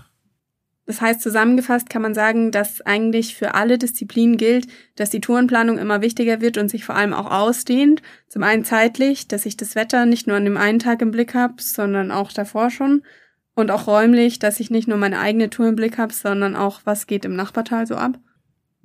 Das 0.84 1.00
heißt, 1.00 1.22
zusammengefasst 1.22 1.88
kann 1.88 2.02
man 2.02 2.12
sagen, 2.12 2.50
dass 2.50 2.80
eigentlich 2.80 3.36
für 3.36 3.54
alle 3.54 3.78
Disziplinen 3.78 4.36
gilt, 4.36 4.66
dass 4.96 5.10
die 5.10 5.20
Tourenplanung 5.20 5.78
immer 5.78 6.02
wichtiger 6.02 6.40
wird 6.40 6.58
und 6.58 6.68
sich 6.68 6.84
vor 6.84 6.96
allem 6.96 7.14
auch 7.14 7.30
ausdehnt. 7.30 8.02
Zum 8.28 8.42
einen 8.42 8.64
zeitlich, 8.64 9.28
dass 9.28 9.46
ich 9.46 9.56
das 9.56 9.76
Wetter 9.76 10.04
nicht 10.04 10.26
nur 10.26 10.36
an 10.36 10.44
dem 10.44 10.56
einen 10.56 10.80
Tag 10.80 11.00
im 11.00 11.12
Blick 11.12 11.34
habe, 11.34 11.54
sondern 11.62 12.10
auch 12.10 12.32
davor 12.32 12.68
schon. 12.70 13.02
Und 13.54 13.70
auch 13.70 13.86
räumlich, 13.86 14.40
dass 14.40 14.60
ich 14.60 14.70
nicht 14.70 14.88
nur 14.88 14.98
meine 14.98 15.20
eigene 15.20 15.50
Tour 15.50 15.68
im 15.68 15.76
Blick 15.76 15.98
habe, 15.98 16.12
sondern 16.12 16.56
auch, 16.56 16.80
was 16.84 17.06
geht 17.06 17.24
im 17.24 17.36
Nachbartal 17.36 17.86
so 17.86 17.94
ab 17.94 18.18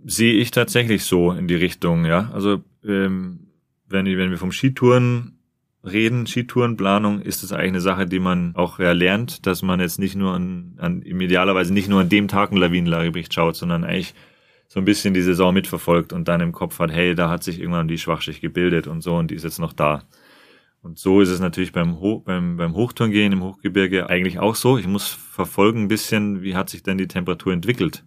sehe 0.06 0.34
ich 0.34 0.52
tatsächlich 0.52 1.04
so 1.04 1.32
in 1.32 1.48
die 1.48 1.56
Richtung, 1.56 2.06
ja. 2.06 2.30
Also 2.34 2.64
ähm, 2.86 3.48
wenn, 3.88 4.06
wenn 4.06 4.30
wir 4.30 4.38
vom 4.38 4.52
Skitouren 4.52 5.40
reden, 5.84 6.28
Skitourenplanung, 6.28 7.22
ist 7.22 7.44
es 7.44 7.52
eigentlich 7.52 7.70
eine 7.70 7.82
Sache, 7.82 8.06
die 8.06 8.20
man 8.20 8.56
auch 8.56 8.80
ja, 8.80 8.92
lernt, 8.92 9.46
dass 9.46 9.62
man 9.62 9.80
jetzt 9.80 10.00
nicht 10.00 10.16
nur 10.16 10.34
an, 10.34 10.78
an 10.78 11.02
idealerweise 11.02 11.74
nicht 11.74 11.90
nur 11.90 12.02
an 12.02 12.10
dem 12.10 12.28
Tag 12.28 12.52
ein 12.52 12.58
Lawinenlagebericht 12.58 13.34
schaut, 13.34 13.56
sondern 13.56 13.84
eigentlich 13.84 14.14
so 14.68 14.80
ein 14.80 14.86
bisschen 14.86 15.14
die 15.14 15.22
Saison 15.22 15.54
mitverfolgt 15.54 16.12
und 16.12 16.28
dann 16.28 16.42
im 16.42 16.52
Kopf 16.52 16.80
hat, 16.80 16.92
hey, 16.92 17.16
da 17.16 17.30
hat 17.30 17.44
sich 17.44 17.60
irgendwann 17.60 17.88
die 17.88 17.98
Schwachschicht 17.98 18.42
gebildet 18.42 18.88
und 18.88 19.02
so 19.02 19.16
und 19.16 19.32
die 19.32 19.36
ist 19.36 19.44
jetzt 19.44 19.60
noch 19.60 19.74
da. 19.74 20.04
Und 20.82 21.00
so 21.00 21.22
ist 21.22 21.30
es 21.30 21.40
natürlich 21.40 21.72
beim, 21.72 22.00
Ho 22.00 22.20
beim, 22.20 22.58
beim 22.58 22.74
Hochtourengehen 22.76 23.34
im 23.34 23.44
Hochgebirge 23.44 24.10
eigentlich 24.10 24.40
auch 24.40 24.56
so. 24.56 24.78
Ich 24.78 24.88
muss 24.88 25.08
verfolgen 25.08 25.84
ein 25.84 25.88
bisschen, 25.88 26.42
wie 26.44 26.56
hat 26.56 26.70
sich 26.70 26.84
denn 26.84 26.98
die 26.98 27.08
Temperatur 27.08 27.54
entwickelt 27.54 28.04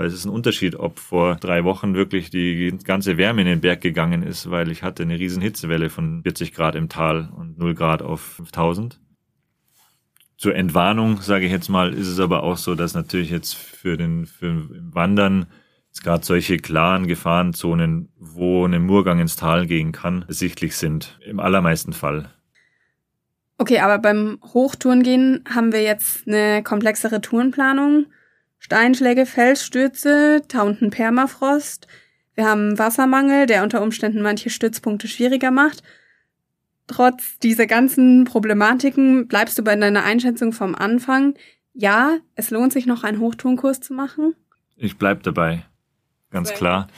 weil 0.00 0.06
es 0.06 0.14
ist 0.14 0.24
ein 0.24 0.30
Unterschied, 0.30 0.76
ob 0.76 0.98
vor 0.98 1.36
drei 1.36 1.62
Wochen 1.64 1.92
wirklich 1.92 2.30
die 2.30 2.74
ganze 2.84 3.18
Wärme 3.18 3.42
in 3.42 3.46
den 3.46 3.60
Berg 3.60 3.82
gegangen 3.82 4.22
ist, 4.22 4.50
weil 4.50 4.70
ich 4.70 4.82
hatte 4.82 5.02
eine 5.02 5.18
riesen 5.18 5.42
Hitzewelle 5.42 5.90
von 5.90 6.22
40 6.22 6.54
Grad 6.54 6.74
im 6.74 6.88
Tal 6.88 7.28
und 7.36 7.58
0 7.58 7.74
Grad 7.74 8.00
auf 8.00 8.22
5000. 8.22 8.98
Zur 10.38 10.54
Entwarnung, 10.54 11.20
sage 11.20 11.44
ich 11.44 11.52
jetzt 11.52 11.68
mal, 11.68 11.92
ist 11.92 12.06
es 12.06 12.18
aber 12.18 12.44
auch 12.44 12.56
so, 12.56 12.74
dass 12.74 12.94
natürlich 12.94 13.28
jetzt 13.28 13.54
für 13.54 13.98
den 13.98 14.24
für 14.24 14.70
Wandern 14.70 15.44
gerade 16.02 16.24
solche 16.24 16.56
klaren 16.56 17.06
Gefahrenzonen, 17.06 18.08
wo 18.18 18.64
ein 18.64 18.82
Murgang 18.86 19.20
ins 19.20 19.36
Tal 19.36 19.66
gehen 19.66 19.92
kann, 19.92 20.24
ersichtlich 20.26 20.76
sind. 20.76 21.18
Im 21.26 21.40
allermeisten 21.40 21.92
Fall. 21.92 22.30
Okay, 23.58 23.80
aber 23.80 23.98
beim 23.98 24.38
Hochtourengehen 24.54 25.44
haben 25.54 25.72
wir 25.72 25.82
jetzt 25.82 26.26
eine 26.26 26.62
komplexere 26.62 27.20
Tourenplanung. 27.20 28.06
Steinschläge, 28.60 29.26
Felsstürze, 29.26 30.42
tauenden 30.46 30.90
Permafrost. 30.90 31.88
Wir 32.34 32.46
haben 32.46 32.78
Wassermangel, 32.78 33.46
der 33.46 33.64
unter 33.64 33.82
Umständen 33.82 34.22
manche 34.22 34.50
Stützpunkte 34.50 35.08
schwieriger 35.08 35.50
macht. 35.50 35.82
Trotz 36.86 37.38
dieser 37.38 37.66
ganzen 37.66 38.24
Problematiken 38.24 39.26
bleibst 39.28 39.58
du 39.58 39.64
bei 39.64 39.74
deiner 39.74 40.04
Einschätzung 40.04 40.52
vom 40.52 40.74
Anfang. 40.74 41.34
Ja, 41.72 42.18
es 42.34 42.50
lohnt 42.50 42.72
sich 42.72 42.86
noch 42.86 43.02
einen 43.02 43.18
Hochtonkurs 43.18 43.80
zu 43.80 43.94
machen. 43.94 44.34
Ich 44.76 44.98
bleib 44.98 45.22
dabei. 45.22 45.64
Ganz 46.30 46.52
klar. 46.52 46.88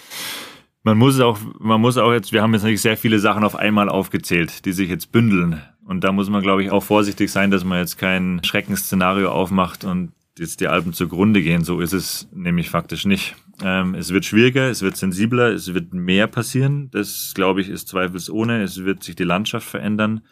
Man 0.83 0.99
muss 0.99 1.21
auch, 1.21 1.39
man 1.61 1.81
muss 1.81 1.97
auch 1.97 2.13
jetzt, 2.13 2.33
wir 2.33 2.43
haben 2.43 2.53
jetzt 2.55 2.63
natürlich 2.63 2.83
sehr 2.83 2.97
viele 2.97 3.21
Sachen 3.21 3.45
auf 3.45 3.55
einmal 3.55 3.89
aufgezählt, 3.89 4.65
die 4.65 4.73
sich 4.73 4.89
jetzt 4.89 5.13
bündeln. 5.13 5.63
Und 5.85 6.03
da 6.03 6.11
muss 6.11 6.29
man, 6.29 6.43
glaube 6.43 6.65
ich, 6.65 6.73
auch 6.73 6.83
vorsichtig 6.83 7.31
sein, 7.31 7.53
dass 7.53 7.65
man 7.65 7.79
jetzt 7.79 7.99
kein 7.99 8.41
Schreckensszenario 8.43 9.31
aufmacht 9.31 9.85
und 9.85 10.13
jetzt 10.39 10.61
die 10.61 10.69
Alpen 10.69 10.93
zugrunde 10.93 11.43
gehen. 11.43 11.65
So 11.65 11.81
ist 11.81 11.93
es 11.93 12.29
nämlich 12.33 12.71
faktisch 12.71 13.05
nicht. 13.05 13.35
Ähm, 13.63 13.95
es 13.95 14.13
wird 14.13 14.25
schwieriger, 14.25 14.69
es 14.71 14.83
wird 14.83 14.97
sensibler, 14.97 15.53
es 15.53 15.75
wird 15.75 15.93
mehr 15.93 16.27
passieren. 16.27 16.91
Das, 16.91 17.33
glaube 17.35 17.61
ich, 17.61 17.69
ist 17.69 17.89
zweifelsohne. 17.89 18.63
Es 18.63 18.85
wird 18.85 19.03
sich 19.03 19.17
die 19.17 19.25
Landschaft 19.25 19.69
verändern, 19.69 20.23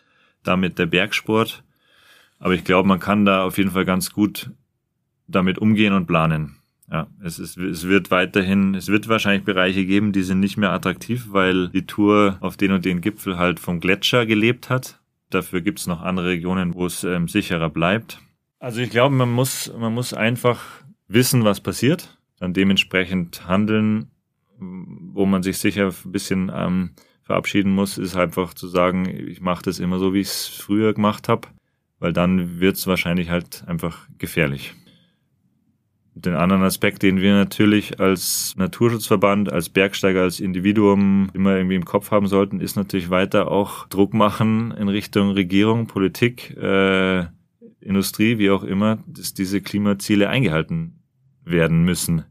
damit 0.43 0.79
der 0.79 0.87
Bergsport. 0.87 1.63
Aber 2.39 2.55
ich 2.55 2.65
glaube, 2.65 2.89
man 2.89 3.01
kann 3.01 3.25
da 3.25 3.45
auf 3.45 3.59
jeden 3.59 3.71
Fall 3.71 3.85
ganz 3.85 4.13
gut 4.13 4.51
damit 5.29 5.59
umgehen 5.59 5.93
und 5.93 6.07
planen. 6.07 6.57
Ja, 6.91 7.07
es, 7.23 7.39
ist, 7.39 7.57
es 7.57 7.87
wird 7.87 8.11
weiterhin, 8.11 8.75
es 8.75 8.89
wird 8.89 9.07
wahrscheinlich 9.07 9.45
Bereiche 9.45 9.87
geben, 9.87 10.11
die 10.11 10.25
sind 10.25 10.41
nicht 10.41 10.57
mehr 10.57 10.73
attraktiv, 10.73 11.27
weil 11.29 11.69
die 11.69 11.87
Tour 11.87 12.39
auf 12.41 12.57
den 12.57 12.73
und 12.73 12.85
den 12.85 13.01
Gipfel 13.01 13.39
halt 13.39 13.61
vom 13.61 13.79
Gletscher 13.79 14.27
gelebt 14.27 14.71
hat. 14.71 14.99
Dafür 15.29 15.61
gibt 15.61 15.79
es 15.79 15.87
noch 15.87 16.03
andere 16.03 16.27
Regionen, 16.27 16.75
wo 16.75 16.87
es 16.87 17.05
ähm, 17.05 17.29
sicherer 17.29 17.71
bleibt. 17.71 18.21
Also 18.61 18.83
ich 18.83 18.91
glaube, 18.91 19.15
man 19.15 19.31
muss, 19.31 19.73
man 19.77 19.95
muss 19.95 20.13
einfach 20.13 20.61
wissen, 21.09 21.45
was 21.45 21.63
passiert, 21.63 22.19
dann 22.39 22.53
dementsprechend 22.53 23.49
handeln, 23.49 24.11
wo 24.59 25.25
man 25.25 25.43
sich 25.43 25.57
sicher 25.57 25.89
ein 26.05 26.13
bisschen 26.13 26.53
ähm, 26.55 26.91
verabschieden 27.23 27.73
muss, 27.73 27.97
ist 27.97 28.17
einfach 28.17 28.53
zu 28.53 28.69
sagen, 28.69 29.09
ich 29.09 29.41
mache 29.41 29.63
das 29.63 29.79
immer 29.79 29.99
so, 29.99 30.13
wie 30.13 30.21
ich 30.21 30.29
es 30.29 30.47
früher 30.47 30.93
gemacht 30.93 31.27
habe, 31.27 31.49
weil 32.01 32.13
dann 32.13 32.61
wird 32.61 32.77
es 32.77 32.87
wahrscheinlich 32.87 33.31
halt 33.31 33.65
einfach 33.67 34.07
gefährlich. 34.19 34.75
Den 36.15 36.35
anderen 36.35 36.63
Aspekt, 36.63 37.03
den 37.03 37.23
wir 37.23 37.33
natürlich 37.33 37.99
als 37.99 38.55
Naturschutzverband, 38.59 39.51
als 39.51 39.71
Bergsteiger, 39.71 40.21
als 40.21 40.39
Individuum 40.39 41.31
immer 41.33 41.57
irgendwie 41.57 41.77
im 41.77 41.87
Kopf 41.87 42.11
haben 42.11 42.27
sollten, 42.27 42.61
ist 42.61 42.77
natürlich 42.77 43.09
weiter 43.09 43.51
auch 43.51 43.89
Druck 43.89 44.13
machen 44.13 44.73
in 44.73 44.89
Richtung 44.89 45.31
Regierung, 45.31 45.87
Politik, 45.87 46.55
äh, 46.59 47.25
Industrie, 47.81 48.39
wie 48.39 48.51
auch 48.51 48.63
immer, 48.63 48.99
dass 49.07 49.35
diese 49.35 49.61
Klimaziele 49.61 50.29
eingehalten 50.29 51.03
werden 51.45 51.85
müssen. 51.85 52.25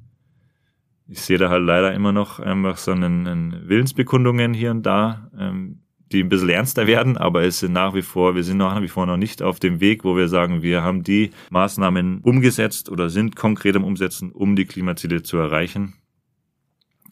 Ich 1.07 1.21
sehe 1.21 1.37
da 1.37 1.49
halt 1.49 1.63
leider 1.63 1.93
immer 1.93 2.11
noch 2.11 2.39
einfach 2.39 2.77
so 2.77 2.91
einen, 2.91 3.27
einen 3.27 3.67
Willensbekundungen 3.67 4.53
hier 4.53 4.71
und 4.71 4.83
da, 4.83 5.31
ähm, 5.37 5.81
die 6.11 6.23
ein 6.23 6.29
bisschen 6.29 6.49
ernster 6.49 6.87
werden, 6.87 7.17
aber 7.17 7.43
es 7.43 7.59
sind 7.59 7.73
nach 7.73 7.93
wie 7.93 8.01
vor, 8.01 8.35
wir 8.35 8.43
sind 8.43 8.57
nach 8.57 8.81
wie 8.81 8.87
vor 8.87 9.05
noch 9.05 9.17
nicht 9.17 9.41
auf 9.41 9.59
dem 9.59 9.79
Weg, 9.79 10.03
wo 10.03 10.15
wir 10.15 10.27
sagen, 10.27 10.61
wir 10.61 10.83
haben 10.83 11.03
die 11.03 11.31
Maßnahmen 11.49 12.19
umgesetzt 12.21 12.89
oder 12.89 13.09
sind 13.09 13.35
konkret 13.35 13.75
am 13.75 13.83
Umsetzen, 13.83 14.31
um 14.31 14.55
die 14.55 14.65
Klimaziele 14.65 15.23
zu 15.23 15.37
erreichen. 15.37 15.93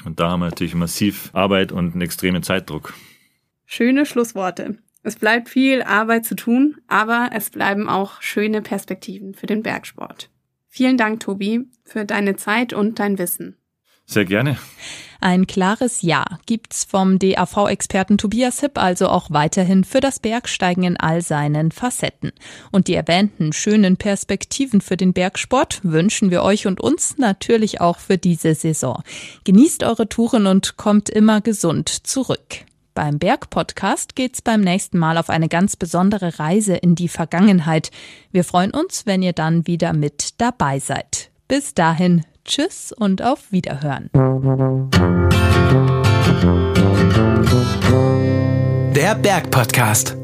Und 0.05 0.19
da 0.19 0.31
haben 0.31 0.41
wir 0.41 0.45
natürlich 0.49 0.75
massiv 0.75 1.31
Arbeit 1.33 1.71
und 1.71 1.93
einen 1.93 2.01
extremen 2.01 2.43
Zeitdruck. 2.43 2.93
Schöne 3.65 4.05
Schlussworte. 4.05 4.77
Es 5.07 5.15
bleibt 5.15 5.47
viel 5.47 5.83
Arbeit 5.83 6.25
zu 6.25 6.35
tun, 6.35 6.81
aber 6.87 7.29
es 7.33 7.49
bleiben 7.49 7.87
auch 7.87 8.21
schöne 8.21 8.61
Perspektiven 8.61 9.35
für 9.35 9.45
den 9.45 9.63
Bergsport. 9.63 10.29
Vielen 10.67 10.97
Dank, 10.97 11.21
Tobi, 11.21 11.61
für 11.85 12.03
deine 12.03 12.35
Zeit 12.35 12.73
und 12.73 12.99
dein 12.99 13.17
Wissen. 13.17 13.55
Sehr 14.05 14.25
gerne. 14.25 14.57
Ein 15.21 15.47
klares 15.47 16.01
Ja 16.01 16.25
gibt's 16.45 16.83
vom 16.83 17.19
DAV-Experten 17.19 18.17
Tobias 18.17 18.59
Hipp 18.59 18.77
also 18.77 19.07
auch 19.07 19.31
weiterhin 19.31 19.85
für 19.85 20.01
das 20.01 20.19
Bergsteigen 20.19 20.83
in 20.83 20.97
all 20.97 21.21
seinen 21.21 21.71
Facetten. 21.71 22.33
Und 22.73 22.89
die 22.89 22.95
erwähnten 22.95 23.53
schönen 23.53 23.95
Perspektiven 23.95 24.81
für 24.81 24.97
den 24.97 25.13
Bergsport 25.13 25.79
wünschen 25.83 26.31
wir 26.31 26.43
euch 26.43 26.67
und 26.67 26.81
uns 26.81 27.17
natürlich 27.17 27.79
auch 27.79 27.99
für 27.99 28.17
diese 28.17 28.55
Saison. 28.55 29.03
Genießt 29.45 29.83
eure 29.83 30.09
Touren 30.09 30.47
und 30.47 30.75
kommt 30.75 31.09
immer 31.09 31.39
gesund 31.39 31.87
zurück. 31.87 32.66
Beim 32.97 33.19
Berg-Podcast 33.19 34.15
geht's 34.15 34.41
beim 34.41 34.61
nächsten 34.61 34.97
Mal 34.97 35.19
auf 35.19 35.29
eine 35.29 35.49
ganz 35.49 35.75
besondere 35.75 36.39
Reise 36.39 36.75
in 36.75 36.95
die 36.95 37.09
Vergangenheit. 37.09 37.91
Wir 38.31 38.43
freuen 38.43 38.71
uns, 38.71 39.05
wenn 39.05 39.21
ihr 39.21 39.33
dann 39.33 39.67
wieder 39.67 39.93
mit 39.93 40.41
dabei 40.41 40.79
seid. 40.79 41.29
Bis 41.47 41.75
dahin, 41.75 42.25
Tschüss 42.43 42.91
und 42.91 43.21
auf 43.21 43.51
Wiederhören. 43.51 44.09
Der 48.95 49.13
Berg 49.13 49.51
Podcast. 49.51 50.17